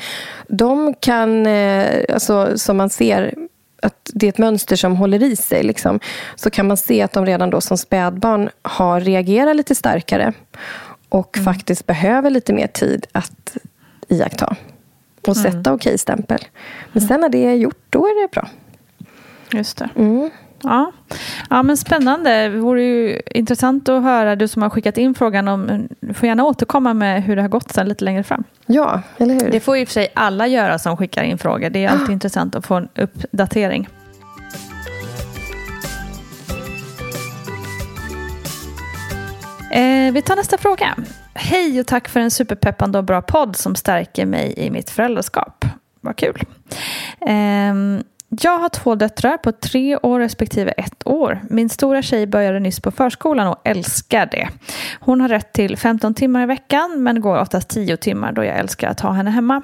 [0.48, 3.34] De kan, eh, alltså, som man ser
[3.82, 5.62] att det är ett mönster som håller i sig.
[5.62, 6.00] Liksom,
[6.36, 10.32] så kan man se att de redan då som spädbarn har reagerat lite starkare.
[11.08, 13.56] Och faktiskt behöver lite mer tid att
[14.08, 14.56] iaktta.
[15.26, 16.38] Och sätta okej-stämpel.
[16.92, 18.48] Men sen när det är gjort, då är det bra.
[19.52, 19.88] Just det.
[19.96, 20.30] Mm.
[20.62, 20.92] Ja.
[21.50, 22.48] ja, men spännande.
[22.48, 26.26] Det vore ju intressant att höra, du som har skickat in frågan, om, du får
[26.26, 28.44] gärna återkomma med hur det har gått sen lite längre fram.
[28.66, 29.50] Ja, eller hur?
[29.50, 31.70] Det får i och för sig alla göra som skickar in frågor.
[31.70, 33.88] Det är alltid intressant att få en uppdatering.
[39.70, 40.96] Eh, vi tar nästa fråga.
[41.34, 45.64] Hej och tack för en superpeppande och bra podd som stärker mig i mitt föräldraskap.
[46.00, 46.42] Vad kul.
[47.20, 51.40] Ehm, jag har två döttrar på tre år respektive ett år.
[51.50, 54.48] Min stora tjej började nyss på förskolan och älskar det.
[55.00, 58.58] Hon har rätt till 15 timmar i veckan men går oftast 10 timmar då jag
[58.58, 59.62] älskar att ha henne hemma.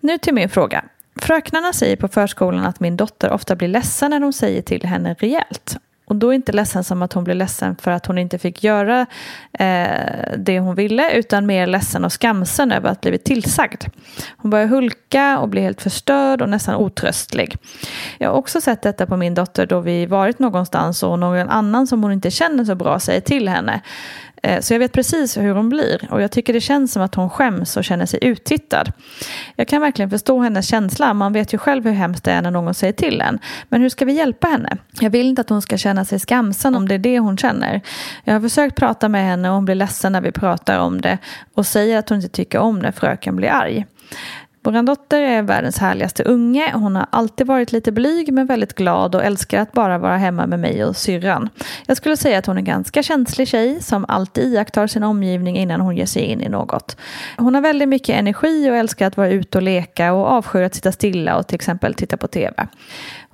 [0.00, 0.84] Nu till min fråga.
[1.20, 5.14] Fröknarna säger på förskolan att min dotter ofta blir ledsen när de säger till henne
[5.18, 5.76] rejält.
[6.12, 9.06] Och då inte ledsen som att hon blir ledsen för att hon inte fick göra
[9.52, 13.84] eh, det hon ville utan mer ledsen och skamsen över att blivit tillsagd.
[14.36, 17.56] Hon börjar hulka och blir helt förstörd och nästan otröstlig.
[18.18, 21.86] Jag har också sett detta på min dotter då vi varit någonstans och någon annan
[21.86, 23.80] som hon inte känner så bra säger till henne.
[24.42, 27.14] Eh, så jag vet precis hur hon blir och jag tycker det känns som att
[27.14, 28.92] hon skäms och känner sig uttittad.
[29.56, 32.50] Jag kan verkligen förstå hennes känsla, man vet ju själv hur hemskt det är när
[32.50, 33.38] någon säger till en.
[33.68, 34.76] Men hur ska vi hjälpa henne?
[35.00, 37.80] Jag vill inte att hon ska känna sig skamsen om det är det hon känner.
[38.24, 41.18] Jag har försökt prata med henne och hon blir ledsen när vi pratar om det
[41.54, 43.86] och säger att hon inte tycker om när fröken blir arg.
[44.64, 46.72] Vår dotter är världens härligaste unge.
[46.74, 50.46] Hon har alltid varit lite blyg men väldigt glad och älskar att bara vara hemma
[50.46, 51.48] med mig och syrran.
[51.86, 55.56] Jag skulle säga att hon är en ganska känslig tjej som alltid iakttar sin omgivning
[55.56, 56.96] innan hon ger sig in i något.
[57.38, 60.74] Hon har väldigt mycket energi och älskar att vara ute och leka och avskyr att
[60.74, 62.68] sitta stilla och till exempel titta på tv.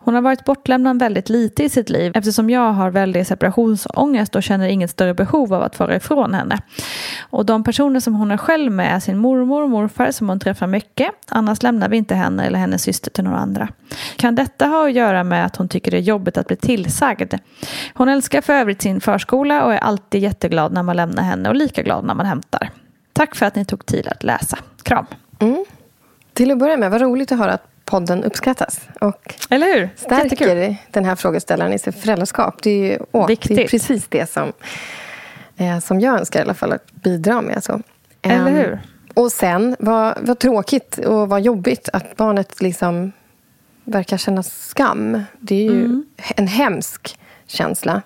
[0.08, 4.42] Hon har varit bortlämnad väldigt lite i sitt liv eftersom jag har väldigt separationsångest och
[4.42, 6.58] känner inget större behov av att vara ifrån henne.
[7.20, 10.40] Och de personer som hon är själv med är sin mormor och morfar som hon
[10.40, 11.10] träffar mycket.
[11.28, 13.68] Annars lämnar vi inte henne eller hennes syster till några andra.
[14.16, 17.34] Kan detta ha att göra med att hon tycker det är jobbigt att bli tillsagd?
[17.94, 21.54] Hon älskar för övrigt sin förskola och är alltid jätteglad när man lämnar henne och
[21.54, 22.70] lika glad när man hämtar.
[23.12, 24.58] Tack för att ni tog tid att läsa.
[24.82, 25.06] Kram.
[25.38, 25.64] Mm.
[26.32, 28.80] Till att börja med, vad roligt att höra att podden uppskattas.
[29.00, 29.80] Och Eller hur?
[29.80, 30.28] Jättekul.
[30.36, 32.62] stärker den här frågeställaren i sitt föräldraskap.
[32.62, 34.52] Det är ju åh, det är precis det som,
[35.56, 37.64] eh, som jag önskar i alla fall att bidra med.
[37.64, 37.80] Så.
[38.22, 38.78] Eller Ehm, hur?
[39.14, 43.12] Och sen, vad, vad tråkigt och vad jobbigt att barnet liksom
[43.84, 45.22] verkar känna skam.
[45.40, 46.04] Det är ju Mm.
[46.36, 48.02] en hemsk känsla.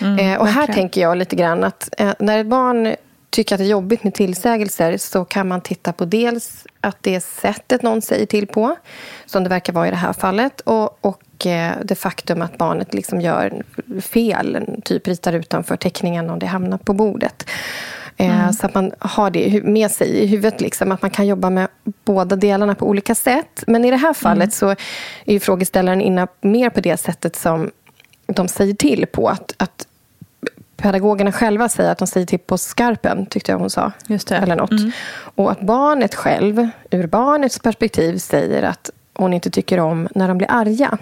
[0.00, 0.66] eh, och här verkligen.
[0.74, 2.94] tänker jag lite grann att eh, när ett barn
[3.34, 7.14] tycker att det är jobbigt med tillsägelser så kan man titta på dels att det
[7.14, 8.76] är sättet någon säger till på,
[9.26, 12.94] som det verkar vara i det här fallet, och, och eh, det faktum att barnet
[12.94, 13.62] liksom gör
[14.00, 17.50] fel, typ ritar utanför teckningen om det hamnar på bordet.
[18.16, 20.60] Eh, Så att man har det med sig i huvudet.
[20.60, 21.68] Liksom, att man kan jobba med
[22.04, 23.64] båda delarna på olika sätt.
[23.66, 24.74] Men i det här fallet så
[25.24, 27.70] är frågeställaren inne mer på det sättet som
[28.26, 29.28] de säger till på.
[29.28, 29.86] Att, att
[30.76, 33.92] pedagogerna själva säger att de säger till på skarpen, tyckte jag hon sa.
[34.06, 34.36] Just det.
[34.36, 34.70] Eller något.
[34.70, 34.90] Mm.
[35.34, 40.38] Och att barnet själv, ur barnets perspektiv, säger att hon inte tycker om när de
[40.38, 40.98] blir arga.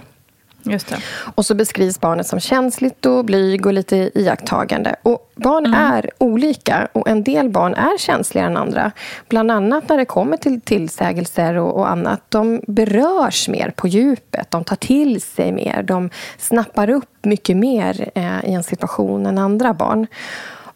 [1.35, 4.97] Och så beskrivs barnet som känsligt och blyg och lite iakttagande.
[5.03, 8.93] Och barn är olika och en del barn är känsligare än andra.
[9.29, 12.21] Bland annat när det kommer till tillsägelser och, och annat.
[12.29, 15.83] De berörs mer på djupet, de tar till sig mer.
[15.83, 20.07] De snappar upp mycket mer eh, i en situation än andra barn.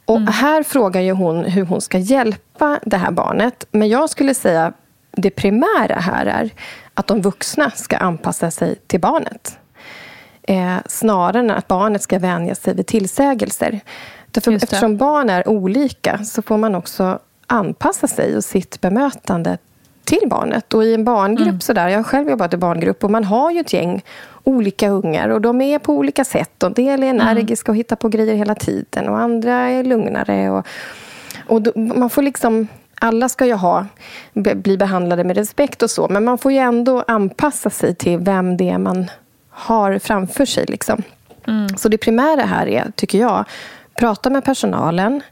[0.05, 3.66] Och Här frågar ju hon hur hon ska hjälpa det här barnet.
[3.70, 4.72] Men jag skulle säga
[5.16, 6.51] det primära här är
[6.94, 9.59] att de vuxna ska anpassa sig till barnet.
[10.47, 13.81] Eh, snarare än att barnet ska vänja sig vid tillsägelser.
[14.31, 19.59] Därför, eftersom barn är olika så får man också anpassa sig och sitt bemötande
[20.05, 20.75] till barnet.
[20.75, 21.61] Och i en barngrupp mm.
[21.61, 24.03] sådär, jag har själv jobbat i barngrupp och man har ju ett gäng
[24.45, 26.63] olika ungar och de är på olika sätt.
[26.63, 27.29] Och del är mm.
[27.29, 30.51] energiska och hittar på grejer hela tiden och andra är lugnare.
[30.51, 30.67] Och,
[31.47, 32.69] och då, man får liksom
[33.01, 33.87] alla ska ju ha,
[34.35, 38.57] bli behandlade med respekt och så, men man får ju ändå anpassa sig till vem
[38.57, 39.07] det är man
[39.57, 40.64] har framför sig.
[40.69, 41.03] Liksom.
[41.47, 41.69] Mm.
[41.69, 43.45] Så det primära här är, tycker jag,
[43.95, 45.23] prata med personalen,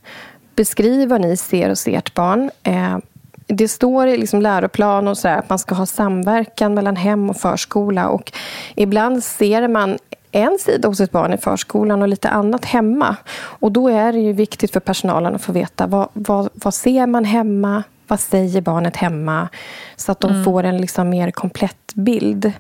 [0.56, 2.50] beskriv vad ni ser hos ert barn.
[2.62, 2.98] Eh,
[3.46, 7.30] det står i liksom läroplan och så där, att man ska ha samverkan mellan hem
[7.30, 8.08] och förskola.
[8.08, 8.32] Och
[8.74, 9.98] ibland ser man
[10.32, 13.16] en sida hos ett barn i förskolan och lite annat hemma.
[13.36, 17.06] Och Då är det ju viktigt för personalen att få veta vad, vad, vad ser
[17.06, 17.82] man hemma?
[18.06, 19.48] Vad säger barnet hemma?
[19.96, 20.44] Så att de mm.
[20.44, 22.52] får en liksom mer komplett bild.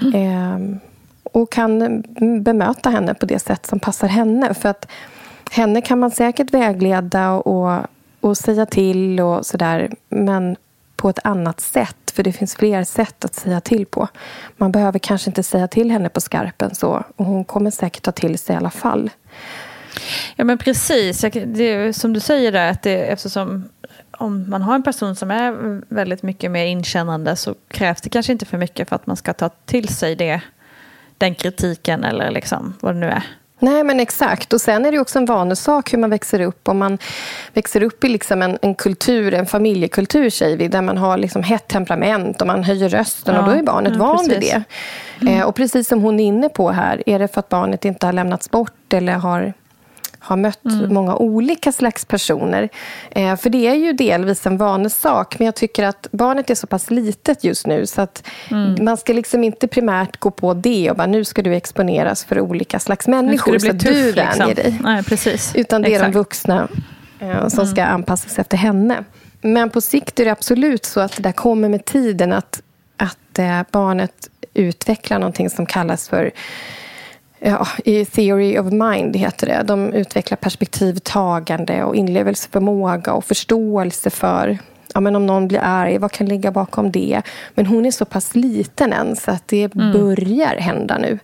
[0.00, 0.14] Mm.
[0.14, 0.78] Eh,
[1.38, 2.02] och kan
[2.42, 4.54] bemöta henne på det sätt som passar henne.
[4.54, 4.88] För att
[5.50, 7.86] henne kan man säkert vägleda och,
[8.20, 9.90] och säga till och sådär.
[10.08, 10.56] Men
[10.96, 12.10] på ett annat sätt.
[12.12, 14.08] För det finns fler sätt att säga till på.
[14.56, 17.04] Man behöver kanske inte säga till henne på skarpen så.
[17.16, 19.10] Och hon kommer säkert ta till sig i alla fall.
[20.36, 21.20] Ja men precis.
[21.46, 23.68] Det är, som du säger där, att det, eftersom
[24.10, 28.32] om man har en person som är väldigt mycket mer inkännande så krävs det kanske
[28.32, 30.40] inte för mycket för att man ska ta till sig det,
[31.18, 33.22] den kritiken eller liksom vad det nu är.
[33.60, 34.52] Nej, men exakt.
[34.52, 36.68] Och Sen är det också en vanesak hur man växer upp.
[36.68, 36.98] Om man
[37.52, 41.42] växer upp i liksom en, en kultur, en familjekultur, säger vi, där man har liksom
[41.42, 44.62] hett temperament och man höjer rösten ja, och då är barnet ja, van vid det.
[45.20, 45.34] Mm.
[45.34, 48.06] Eh, och precis som hon är inne på här, är det för att barnet inte
[48.06, 49.52] har lämnats bort eller har
[50.18, 50.94] har mött mm.
[50.94, 52.68] många olika slags personer.
[53.10, 56.66] Eh, för det är ju delvis en vanesak, men jag tycker att barnet är så
[56.66, 58.84] pass litet just nu så att mm.
[58.84, 62.40] man ska liksom inte primärt gå på det och bara nu ska du exponeras för
[62.40, 64.54] olika slags människor så att tuff, du vänjer liksom.
[64.54, 64.80] dig.
[64.82, 65.52] Nej, precis.
[65.54, 66.12] Utan det är Exakt.
[66.12, 66.68] de vuxna
[67.18, 67.72] eh, som mm.
[67.74, 69.04] ska anpassas efter henne.
[69.40, 72.62] Men på sikt är det absolut så att det där kommer med tiden att,
[72.96, 76.30] att eh, barnet utvecklar någonting som kallas för
[77.40, 79.62] ja, i Theory of Mind heter det.
[79.62, 84.58] De utvecklar perspektivtagande och inlevelseförmåga och förståelse för
[84.94, 87.22] ja, men om någon blir arg, vad kan ligga bakom det?
[87.54, 89.92] Men hon är så pass liten än så att det mm.
[89.92, 91.18] börjar hända nu.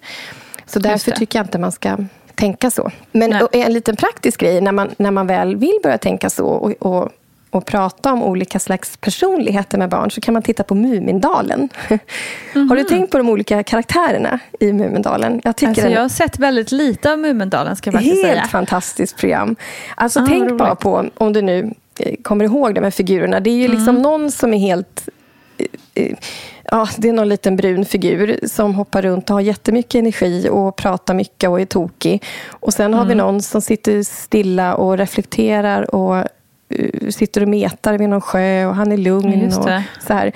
[0.66, 1.96] Så därför tycker jag inte man ska
[2.34, 2.90] tänka så.
[3.12, 6.72] Men en liten praktisk grej när man, när man väl vill börja tänka så och,
[6.78, 7.08] och
[7.54, 11.68] och prata om olika slags personligheter med barn så kan man titta på Mumindalen.
[11.88, 12.00] Mm
[12.52, 12.68] -hmm.
[12.68, 15.40] Har du tänkt på de olika karaktärerna i Mumindalen?
[15.44, 17.76] Jag, tycker alltså, jag har sett väldigt lite av Mumindalen.
[17.76, 18.44] Ska jag helt säga.
[18.44, 19.56] Fantastiskt program.
[19.94, 23.40] Alltså, ah, tänk bara på, om du nu eh, kommer ihåg de här figurerna.
[23.40, 24.02] Det är ju liksom mm.
[24.02, 25.08] någon som är helt
[25.58, 26.16] eh, eh,
[26.70, 30.76] ja, det är någon liten brun figur som hoppar runt och har jättemycket energi och
[30.76, 32.24] pratar mycket och är tokig.
[32.48, 33.26] Och sen har vi mm.
[33.26, 36.24] någon som sitter stilla och reflekterar och
[37.10, 39.46] sitter och metar vid någon sjö och han är lugn.
[39.46, 39.52] Och,
[40.06, 40.32] så här.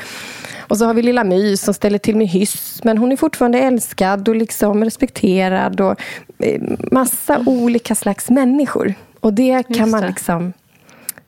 [0.60, 2.80] och så har vi lilla My som ställer till med hyss.
[2.84, 5.80] Men hon är fortfarande älskad och liksom respekterad.
[5.80, 6.00] Och
[6.38, 6.62] eh,
[6.92, 8.94] massa olika slags människor.
[9.20, 10.52] Och det kan man liksom...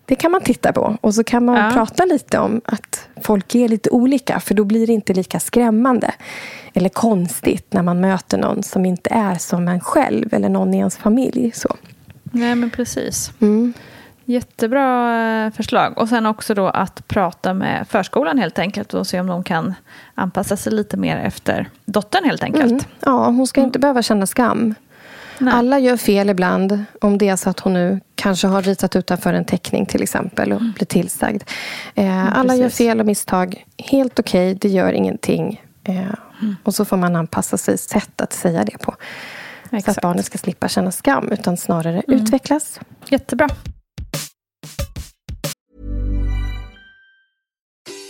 [0.05, 0.97] Det kan man titta på.
[1.01, 1.71] Och så kan man ja.
[1.73, 4.41] prata lite om att folk är lite olika.
[4.41, 6.15] För då blir det inte lika skrämmande
[6.75, 10.79] eller konstigt när man möter någon som inte är som en själv eller någon i
[10.79, 11.53] ens familj.
[11.55, 11.77] Så.
[12.23, 13.33] Nej, men precis.
[13.41, 13.73] Mm.
[14.31, 15.99] Jättebra eh, förslag.
[15.99, 19.75] Och sen också då att prata med förskolan helt enkelt och se om de kan
[20.15, 22.71] anpassa sig lite mer efter dottern helt enkelt.
[22.71, 22.85] Mm.
[23.01, 23.81] Ja, hon ska inte mm.
[23.81, 24.75] behöva känna skam.
[25.39, 25.55] Nej.
[25.55, 26.85] Alla gör fel ibland.
[27.01, 30.53] Om det är så att hon nu kanske har ritat utanför en teckning till exempel
[30.53, 30.73] och mm.
[30.73, 31.43] blir tillsagd.
[31.95, 33.65] Eh, alla gör fel och misstag.
[33.77, 35.63] Helt okej, okay, det gör ingenting.
[35.85, 36.57] Eh, mm.
[36.65, 38.95] Och så får man anpassa sig sätt att säga det på.
[39.65, 39.85] Exakt.
[39.85, 42.21] Så att barnet ska slippa känna skam utan snarare mm.
[42.21, 42.81] utvecklas.
[43.09, 43.49] Jättebra.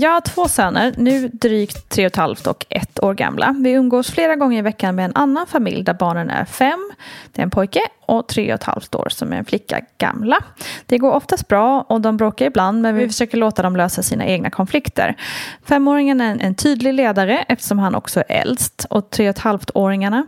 [0.00, 3.54] Jag har två söner, nu drygt tre och ett halvt och ett år gamla.
[3.58, 6.90] Vi umgås flera gånger i veckan med en annan familj där barnen är fem,
[7.32, 10.38] det är en pojke, och tre och ett halvt år som är en flicka gamla.
[10.86, 14.26] Det går oftast bra och de bråkar ibland men vi försöker låta dem lösa sina
[14.26, 15.16] egna konflikter.
[15.64, 19.38] Femåringen är en, en tydlig ledare eftersom han också är äldst och tre och ett
[19.38, 20.26] halvt-åringarna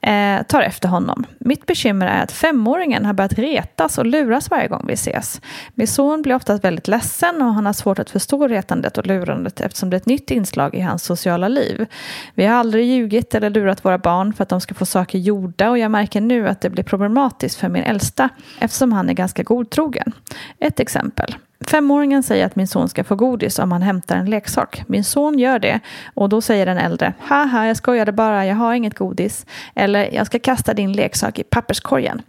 [0.00, 1.26] eh, tar efter honom.
[1.38, 5.40] Mitt bekymmer är att femåringen har börjat retas och luras varje gång vi ses.
[5.74, 9.60] Min son blir oftast väldigt ledsen och han har svårt att förstå retandet och lurandet
[9.60, 11.86] eftersom det är ett nytt inslag i hans sociala liv.
[12.34, 15.70] Vi har aldrig ljugit eller lurat våra barn för att de ska få saker gjorda
[15.70, 18.28] och jag märker nu att det blir problematiskt för min äldsta
[18.58, 20.12] eftersom han är ganska godtrogen.
[20.58, 21.34] Ett exempel.
[21.66, 24.82] Femåringen säger att min son ska få godis om han hämtar en leksak.
[24.86, 25.80] Min son gör det
[26.14, 29.46] och då säger den äldre Haha, jag skojade bara, jag har inget godis.
[29.74, 32.22] Eller jag ska kasta din leksak i papperskorgen.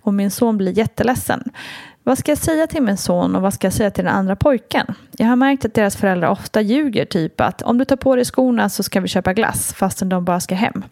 [0.00, 1.50] Och min son blir jätteledsen.
[2.02, 4.36] Vad ska jag säga till min son och vad ska jag säga till den andra
[4.36, 4.86] pojken?
[5.10, 8.24] Jag har märkt att deras föräldrar ofta ljuger, typ att om du tar på dig
[8.24, 10.84] skorna så ska vi köpa glass fastän de bara ska hem.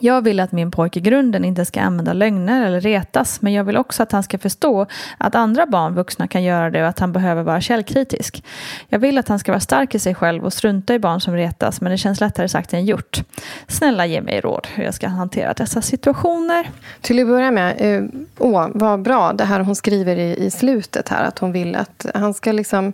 [0.00, 3.64] Jag vill att min pojke i grunden inte ska använda lögner eller retas men jag
[3.64, 4.86] vill också att han ska förstå
[5.18, 8.44] att andra barn, vuxna, kan göra det och att han behöver vara källkritisk.
[8.88, 11.34] Jag vill att han ska vara stark i sig själv och strunta i barn som
[11.34, 13.22] retas men det känns lättare sagt än gjort.
[13.68, 16.70] Snälla ge mig råd hur jag ska hantera dessa situationer.
[17.00, 18.04] Till att börja med, eh,
[18.38, 22.06] åh, vad bra det här hon skriver i, i slutet här att hon vill att
[22.14, 22.92] han ska liksom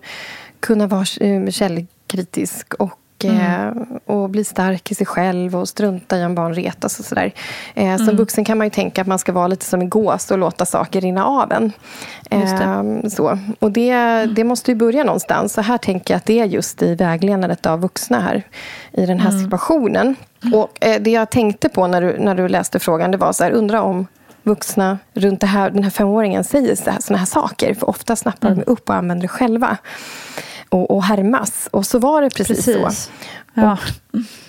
[0.61, 2.99] kunna vara eh, källkritisk och
[3.31, 3.87] Mm.
[4.07, 7.33] och bli stark i sig själv och strunta i om barn retas och sådär.
[7.75, 8.17] Eh, som mm.
[8.17, 10.67] vuxen kan man ju tänka att man ska vara lite som en gås och låta
[10.67, 11.73] saker rinna av en.
[12.31, 13.39] Eh, så.
[13.59, 13.95] Och det,
[14.27, 15.53] det måste ju börja någonstans.
[15.53, 18.43] Så här tänker jag att det är just i vägledandet av vuxna här
[18.93, 19.43] i den här mm.
[19.43, 20.17] situationen.
[20.55, 23.45] Och eh, det jag tänkte på när du, när du läste frågan, det var så
[23.45, 24.07] här, undra om
[24.43, 27.75] vuxna runt här, den här femåringen säger sådana här saker.
[27.75, 28.59] För ofta snappar mm.
[28.59, 29.77] de upp och använder det själva
[30.73, 31.69] och, och härmas.
[31.71, 33.05] Och så var det precis, precis.
[33.05, 33.11] så.
[33.55, 33.79] Ja.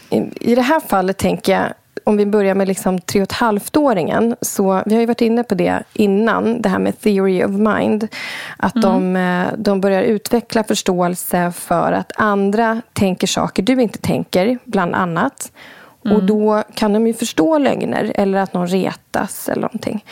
[0.10, 3.32] I, I det här fallet tänker jag om vi börjar med liksom tre och ett
[3.32, 4.36] halvt-åringen.
[4.42, 8.08] Så vi har ju varit inne på det innan, det här med theory of mind.
[8.58, 9.14] Att mm.
[9.14, 14.96] de, eh, de börjar utveckla förståelse för att andra tänker saker du inte tänker, bland
[14.96, 15.52] annat.
[16.06, 16.18] Mm.
[16.18, 20.04] Och då kan de ju förstå lögner eller att någon retas eller någonting.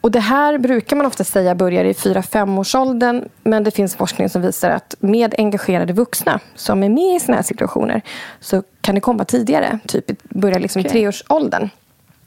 [0.00, 4.42] Och det här brukar man ofta säga börjar i 4-5-årsåldern men det finns forskning som
[4.42, 8.02] visar att med engagerade vuxna som är med i såna här situationer
[8.40, 10.90] så kan det komma tidigare, typ börja liksom okay.
[10.90, 11.68] i treårsåldern.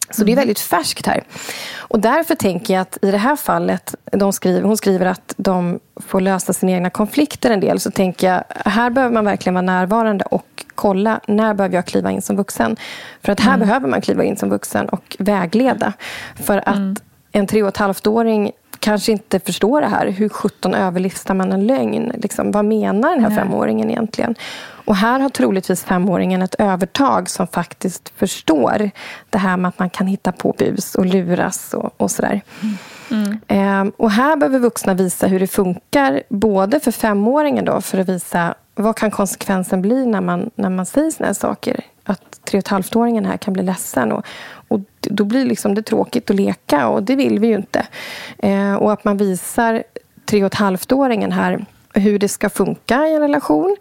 [0.10, 0.42] Så det är mm.
[0.42, 1.24] väldigt färskt här.
[1.78, 5.80] Och därför tänker jag att i det här fallet, de skriver, hon skriver att de
[5.96, 7.80] får lösa sina egna konflikter en del.
[7.80, 12.12] Så tänker jag, här behöver man verkligen vara närvarande och kolla, när behöver jag kliva
[12.12, 12.78] in som vuxen?
[13.22, 13.68] För att här mm.
[13.68, 15.94] behöver man kliva in som vuxen och vägleda.
[16.36, 16.96] För att mm
[17.32, 20.08] en tre och ett halvt-åring kanske inte förstår det här.
[20.08, 22.12] Hur sjutton överlistar man en lögn?
[22.18, 23.38] Liksom, vad menar den här Nej.
[23.38, 24.36] femåringen egentligen?
[24.86, 28.92] Och här har troligtvis femåringen ett övertag som faktiskt förstår
[29.30, 32.42] det här med att man kan hitta på bus och luras och, och sådär.
[33.12, 33.40] Mm.
[33.48, 38.10] Ehm, och här behöver vuxna visa hur det funkar, både för femåringen då, för att
[38.10, 42.58] visa vad kan konsekvensen bli när man, när man säger såna här saker att tre
[42.58, 44.12] och ett halvt-åringen här kan bli ledsen.
[44.12, 44.26] Och,
[44.68, 47.88] och då blir liksom det tråkigt att leka och det vill vi ju inte.
[48.38, 49.84] Eh, och att man visar
[50.26, 53.78] tre och ett halvt-åringen här hur det ska funka i en relation.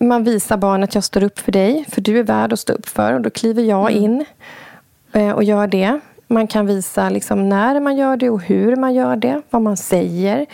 [0.00, 2.72] Man visar barnet att jag står upp för dig, för du är värd att stå
[2.72, 3.12] upp för.
[3.12, 4.04] Och då kliver jag Mm.
[4.04, 4.24] in
[5.12, 6.00] eh, och gör det.
[6.32, 9.76] Man kan visa liksom när man gör det och hur man gör det, vad man
[9.76, 10.46] säger.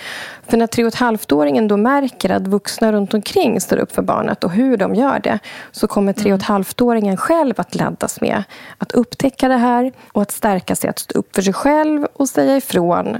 [0.46, 4.02] För när tre och ett halvt-åringen då märker att vuxna runt omkring står upp för
[4.02, 5.38] barnet och hur de gör det,
[5.72, 8.42] så kommer tre och ett halvt-åringen själv att laddas med
[8.78, 12.28] att upptäcka det här och att stärka sig, att stå upp för sig själv och
[12.28, 13.16] säga ifrån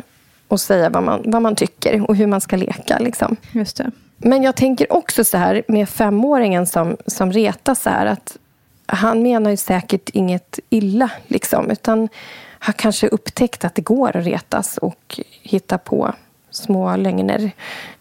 [0.48, 2.98] och säga vad man, vad man tycker och hur man ska leka.
[2.98, 3.36] Liksom.
[3.52, 3.90] Just det.
[4.16, 8.36] Men jag tänker också så här med femåringen som, som retas så här att
[8.86, 12.08] han menar ju säkert inget illa, liksom, utan
[12.58, 16.14] har kanske upptäckt att det går att retas och hitta på
[16.50, 17.50] små lögner.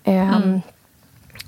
[0.04, 0.62] Ehm,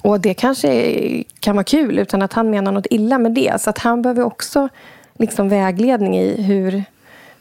[0.02, 3.62] och det kanske kan vara kul utan att han menar något illa med det.
[3.62, 4.70] Så att han behöver också
[5.18, 6.84] liksom vägledning i hur,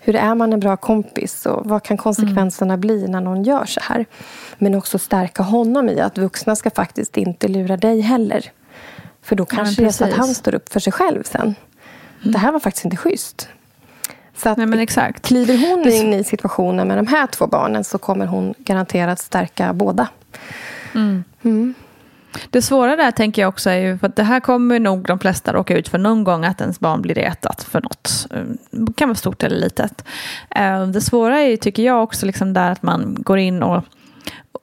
[0.01, 3.81] hur är man en bra kompis och vad kan konsekvenserna bli när någon gör så
[3.83, 4.07] här.
[4.59, 8.51] Men också stärka honom i att vuxna ska faktiskt inte lura dig heller.
[9.23, 11.55] För då kanske det är så att han står upp för sig själv sen.
[12.23, 13.49] Det här var faktiskt inte schysst.
[14.37, 15.27] Så att Nej, men exakt.
[15.27, 19.19] kliver hon Det- in i situationen med de här två barnen så kommer hon garanterat
[19.19, 20.09] stärka båda.
[22.51, 25.19] Det svåra där tänker jag också är ju, för att det här kommer nog de
[25.19, 28.27] flesta råka ut för någon gång att ens barn blir retat för något.
[28.71, 30.05] Det kan vara stort eller litet.
[30.51, 33.83] Eh, Det svåra är ju, tycker jag också, liksom där att man går in och,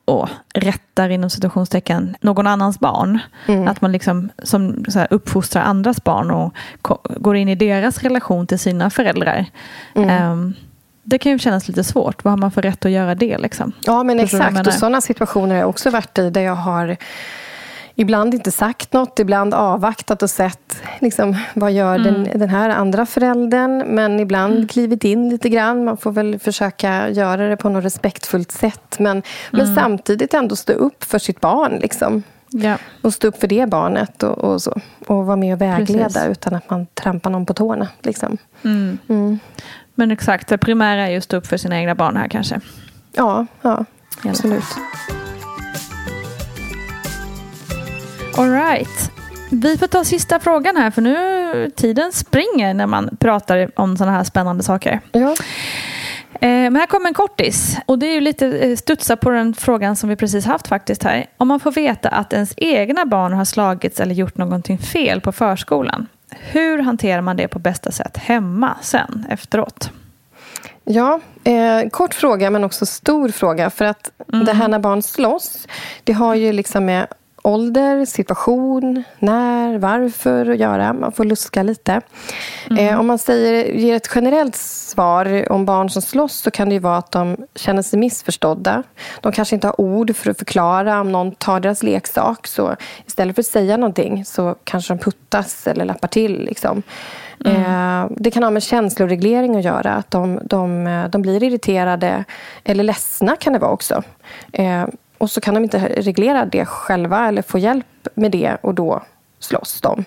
[0.05, 3.19] och rättar inom situationstecken någon annans barn.
[3.67, 6.53] Att man liksom som så här, uppfostrar andras barn och
[7.17, 9.45] går in i deras relation till sina föräldrar.
[9.95, 10.35] Eh,
[11.03, 12.23] Det kan ju kännas lite svårt.
[12.23, 13.37] Vad har man för rätt att göra det?
[13.37, 13.71] Liksom?
[13.81, 14.67] Ja, men Förstår exakt.
[14.67, 16.97] Och sådana situationer har jag också varit i där jag har
[17.95, 22.13] ibland inte sagt något, ibland avvaktat och sett liksom, vad gör Mm.
[22.23, 23.83] den, den här andra föräldern.
[23.87, 25.85] Men ibland klivit in lite grann.
[25.85, 28.99] Man får väl försöka göra det på något respektfullt sätt.
[28.99, 29.23] Men, Mm.
[29.51, 31.77] men samtidigt ändå stå upp för sitt barn.
[31.81, 32.23] Liksom.
[32.49, 32.77] Ja.
[33.01, 34.79] Och stå upp för det barnet och, och så.
[35.07, 36.27] Och vara med och vägleda Precis.
[36.31, 37.87] utan att man trampar någon på tårna.
[38.01, 38.37] Liksom.
[39.95, 42.59] Men exakt, det primära är just att stå upp för sina egna barn här kanske.
[43.15, 43.85] Ja, ja
[44.23, 44.63] absolut.
[48.37, 49.11] All right.
[49.51, 54.17] Vi får ta sista frågan här för nu tiden springer när man pratar om sådana
[54.17, 54.99] här spännande saker.
[55.11, 55.35] Ja.
[56.33, 59.53] Eh, Men här kommer en kortis och det är ju lite eh, studsa på den
[59.53, 61.25] frågan som vi precis haft faktiskt här.
[61.37, 65.31] Om man får veta att ens egna barn har slagits eller gjort någonting fel på
[65.31, 66.07] förskolan.
[66.39, 69.89] Hur hanterar man det på bästa sätt hemma sen efteråt?
[70.85, 73.69] Ja, eh, kort fråga men också stor fråga.
[73.69, 74.11] För att
[74.45, 75.67] det här när barn slåss,
[76.03, 77.07] det har ju liksom med
[77.43, 80.93] ålder, situation, när, varför att göra.
[80.93, 82.01] Man får luska lite.
[82.79, 86.79] Eh, om man säger, ger ett generellt svar om barn som slåss så kan det
[86.79, 88.83] vara att de känner sig missförstådda.
[89.21, 92.47] De kanske inte har ord för att förklara om någon tar deras leksak.
[92.47, 92.75] Så
[93.05, 96.43] istället för att säga någonting så kanske de puttas eller lappar till.
[96.43, 96.83] Liksom.
[97.45, 99.93] Eh, det kan ha med känsloreglering att göra.
[99.93, 102.23] Att de, de, de blir irriterade
[102.63, 104.03] eller ledsna kan det vara också.
[104.51, 104.85] Eh,
[105.23, 109.03] och så kan de inte reglera det själva eller få hjälp med det och då
[109.39, 110.05] slåss de.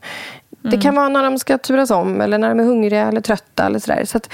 [0.51, 3.67] Det kan vara när de ska turas om eller när de är hungriga eller trötta.
[3.67, 4.05] Eller sådär.
[4.05, 4.31] Så att,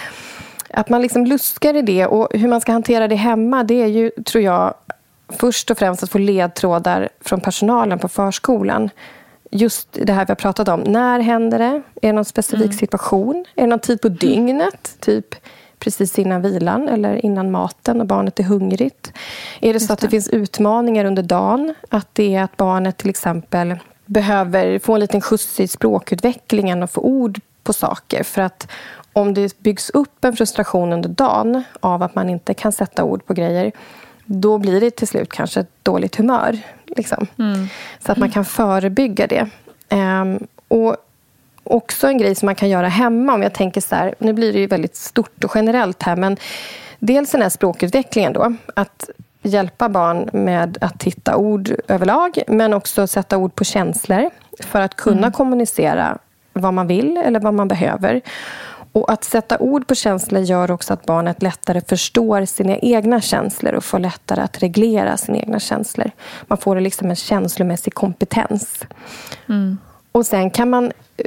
[0.70, 3.86] att man liksom luskar i det och hur man ska hantera det hemma det är
[3.86, 4.74] ju, tror jag,
[5.28, 8.90] först och främst att få ledtrådar från personalen på förskolan.
[9.50, 10.80] Just det här vi har pratat om.
[10.80, 11.82] När händer det?
[12.02, 13.44] Är det någon specifik situation?
[13.54, 14.96] Är det någon tid på dygnet?
[15.00, 15.34] Typ
[15.82, 19.12] precis innan vilan eller innan maten och barnet är hungrigt?
[19.60, 21.74] Är det så att det finns utmaningar under dagen?
[21.88, 26.90] Att det är att barnet till exempel behöver få en liten skjuts i språkutvecklingen och
[26.90, 28.22] få ord på saker.
[28.22, 28.68] För att
[29.12, 33.26] om det byggs upp en frustration under dagen av att man inte kan sätta ord
[33.26, 33.72] på grejer
[34.24, 36.58] då blir det till slut kanske ett dåligt humör.
[36.86, 37.26] Liksom.
[37.98, 39.48] Så att man kan förebygga det.
[39.88, 40.96] Ehm, och
[41.64, 43.34] också en grej som man kan göra hemma.
[43.34, 46.16] Om jag tänker så här, nu blir det ju väldigt stort och generellt här.
[46.16, 46.36] Men
[46.98, 48.54] dels den här språkutvecklingen då.
[48.76, 49.10] Att
[49.42, 52.38] hjälpa barn med att hitta ord överlag.
[52.48, 54.30] Men också sätta ord på känslor.
[54.60, 56.18] För att kunna kommunicera
[56.52, 58.20] vad man vill eller vad man behöver.
[58.92, 63.72] Och att sätta ord på känslor gör också att barnet lättare förstår sina egna känslor
[63.74, 66.10] och får lättare att reglera sina egna känslor.
[66.46, 68.84] Man får liksom en känslomässig kompetens.
[70.12, 71.24] Och sen kan man, eh,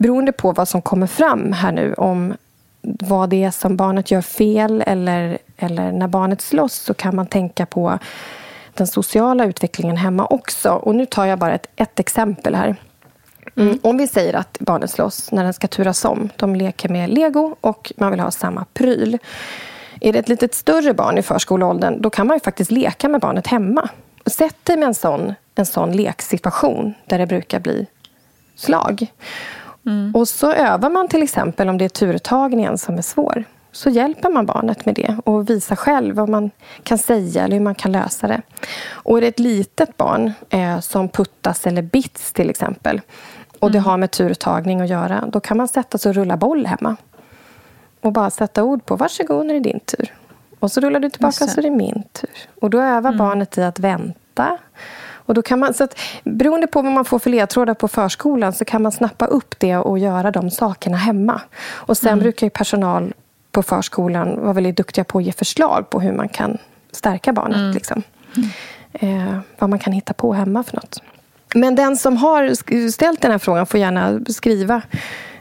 [0.00, 2.34] beroende på vad som kommer fram här nu om
[2.82, 7.26] vad det är som barnet gör fel eller, eller när barnet slåss så kan man
[7.26, 7.98] tänka på
[8.74, 10.70] den sociala utvecklingen hemma också.
[10.70, 12.76] Och nu tar jag bara ett, ett exempel här.
[13.56, 13.78] Mm.
[13.82, 16.28] Om vi säger att barnet slåss när den ska turas om.
[16.36, 19.18] De leker med lego och man vill ha samma pryl.
[20.00, 23.20] Är det ett litet större barn i förskoleåldern då kan man ju faktiskt leka med
[23.20, 23.88] barnet hemma.
[24.26, 27.86] Sätt dig med en sån, en sån leksituation där det brukar bli
[28.56, 29.06] slag.
[29.86, 30.14] Mm.
[30.14, 33.44] Och så övar man till exempel om det är turtagningen som är svår.
[33.72, 36.50] Så hjälper man barnet med det och visar själv vad man
[36.82, 38.42] kan säga eller hur man kan lösa det.
[38.90, 43.00] Och är det ett litet barn eh, som puttas eller bits till exempel
[43.60, 43.88] och det mm.
[43.90, 46.96] har med turtagning att göra, då kan man sätta sig och rulla boll hemma.
[48.00, 50.14] Och bara sätta ord på varsågod, nu är det din tur.
[50.58, 52.30] Och så rullar du tillbaka så är det min tur.
[52.60, 53.18] Och då övar mm.
[53.18, 54.58] barnet i att vänta.
[55.30, 58.52] Och då kan man, så att, beroende på vad man får för ledtrådar på förskolan
[58.52, 61.40] så kan man snappa upp det och göra de sakerna hemma.
[61.68, 62.22] Och sen mm.
[62.22, 63.12] brukar personal
[63.52, 66.58] på förskolan vara väldigt duktiga på att ge förslag på hur man kan
[66.92, 67.56] stärka barnet.
[67.56, 67.72] Mm.
[67.72, 68.02] Liksom.
[68.92, 71.02] Eh, vad man kan hitta på hemma för något.
[71.54, 72.54] Men den som har
[72.90, 74.82] ställt den här frågan får gärna skriva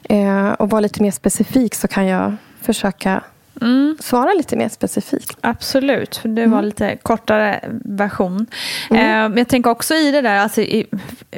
[0.03, 3.23] eh, och vara lite mer specifik så kan jag försöka
[3.61, 3.97] Mm.
[3.99, 5.37] Svara lite mer specifikt.
[5.41, 6.65] Absolut, för det var mm.
[6.65, 8.45] lite kortare version.
[8.89, 9.33] Mm.
[9.33, 10.87] Eh, jag tänker också i det där, alltså, i,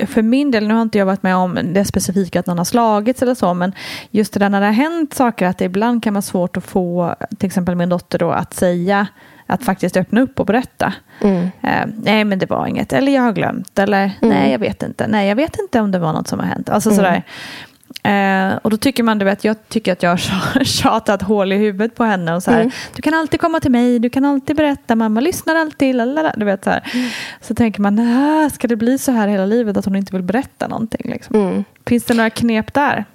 [0.08, 2.66] för min del, nu har inte jag varit med om det specifika att någon har
[2.66, 3.74] slagits eller så, men
[4.12, 6.66] just det där när det har hänt saker, att det ibland kan vara svårt att
[6.66, 9.08] få till exempel min dotter då att säga
[9.52, 10.94] att faktiskt öppna upp och berätta.
[11.22, 11.44] Mm.
[11.62, 12.94] Eh, nej, men det var inget.
[12.94, 13.80] Eller jag har glömt.
[13.80, 14.36] Eller mm.
[14.36, 15.08] nej, jag vet inte.
[15.08, 16.70] Nej, jag vet inte om det var något som har hänt.
[16.70, 16.98] Alltså mm.
[16.98, 17.24] sådär.
[18.04, 21.56] Eh, och då tycker man, du vet, jag tycker att jag har tjatat hål i
[21.56, 22.34] huvudet på henne.
[22.34, 22.72] Och så här, mm.
[22.96, 25.96] Du kan alltid komma till mig, du kan alltid berätta, mamma lyssnar alltid.
[25.96, 26.90] Lalala, du vet, så, här.
[26.94, 27.10] Mm.
[27.42, 30.68] så tänker man, ska det bli så här hela livet att hon inte vill berätta
[30.68, 31.12] någonting?
[31.12, 31.36] Liksom?
[31.36, 31.64] Mm.
[31.86, 33.06] Finns det några knep där?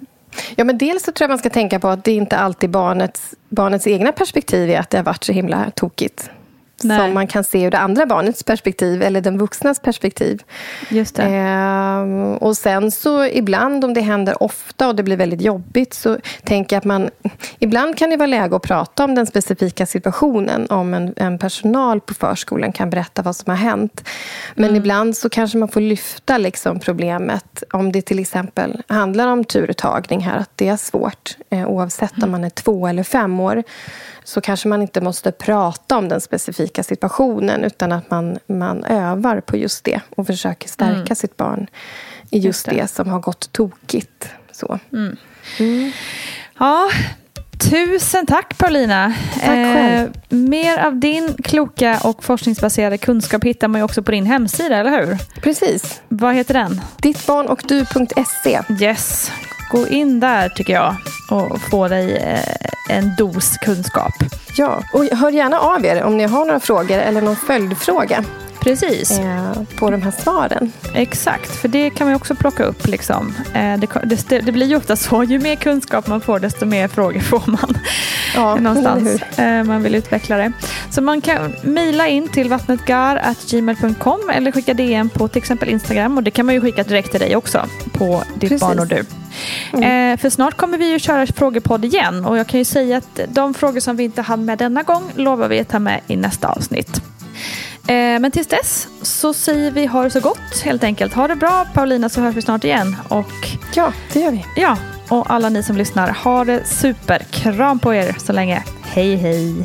[0.55, 3.35] Ja, men dels så tror jag man ska tänka på att det inte alltid barnets,
[3.49, 6.29] barnets egna perspektiv är att det har varit så himla tokigt.
[6.83, 6.99] Nej.
[6.99, 10.43] som man kan se ur det andra barnets perspektiv eller den vuxnas perspektiv.
[10.89, 11.23] Just det.
[11.23, 16.17] Eh, och sen så ibland om det händer ofta och det blir väldigt jobbigt så
[16.43, 17.09] tänker jag att man...
[17.59, 22.01] Ibland kan det vara läge att prata om den specifika situationen om en, en personal
[22.01, 24.07] på förskolan kan berätta vad som har hänt.
[24.55, 24.75] Men mm.
[24.75, 30.19] ibland så kanske man får lyfta liksom problemet om det till exempel handlar om turtagning
[30.19, 32.23] här, att det är svårt eh, oavsett mm.
[32.23, 33.63] om man är två eller fem år
[34.27, 39.41] så kanske man inte måste prata om den specifika situationen utan att man, man övar
[39.41, 41.15] på just det och försöker stärka mm.
[41.15, 41.67] sitt barn
[42.29, 42.71] i just, det.
[42.71, 42.87] det.
[42.87, 44.29] som har gått tokigt.
[44.51, 44.79] Så.
[44.93, 45.17] Mm.
[45.59, 45.91] Mm.
[46.57, 46.89] Ja,
[47.69, 49.13] Tusen tack Paulina.
[49.33, 50.13] Tack själv.
[50.29, 54.77] Eh, mer av din kloka och forskningsbaserade kunskap hittar man ju också på din hemsida,
[54.77, 55.17] eller hur?
[55.41, 56.01] Precis.
[56.07, 56.81] Vad heter den?
[57.01, 58.61] Dittbarnochddu.se.
[58.81, 59.31] Yes.
[59.71, 60.95] Gå in där tycker jag
[61.29, 64.13] och få dig eh, en dos kunskap.
[64.57, 68.23] Ja, och hör gärna av er om ni har några frågor eller någon följdfråga.
[68.67, 69.19] Precis.
[69.19, 70.71] Eh, på de här svaren.
[70.93, 72.87] Exakt, för det kan man också plocka upp.
[72.87, 73.33] Liksom.
[73.53, 76.87] Eh, det, det, det, blir ju ofta så, ju mer kunskap man får desto mer
[76.87, 77.77] frågor får man.
[78.35, 79.21] Ja, någonstans.
[79.37, 80.51] Eh, man vill utveckla det.
[80.89, 86.23] Så man kan mejla in till vattnetgar.gmail.com eller skicka DM på till exempel Instagram och
[86.23, 88.61] det kan man ju skicka direkt till dig också på ditt Precis.
[88.61, 89.05] barn och du.
[89.73, 90.13] Mm.
[90.13, 93.19] Eh, för snart kommer vi ju köra frågepodd igen och jag kan ju säga att
[93.27, 96.15] de frågor som vi inte hann med denna gång lovar vi att ta med i
[96.15, 97.01] nästa avsnitt.
[97.87, 101.13] Eh, men tills dess så säger vi ha det så gott helt enkelt.
[101.13, 102.95] Ha det bra Paulina så hörs vi snart igen.
[103.07, 103.31] Och,
[103.73, 104.45] ja, det gör vi.
[104.55, 104.77] Ja,
[105.09, 107.19] och alla ni som lyssnar, ha det super.
[107.19, 108.63] Kram på er så länge.
[108.83, 109.55] Hej hej.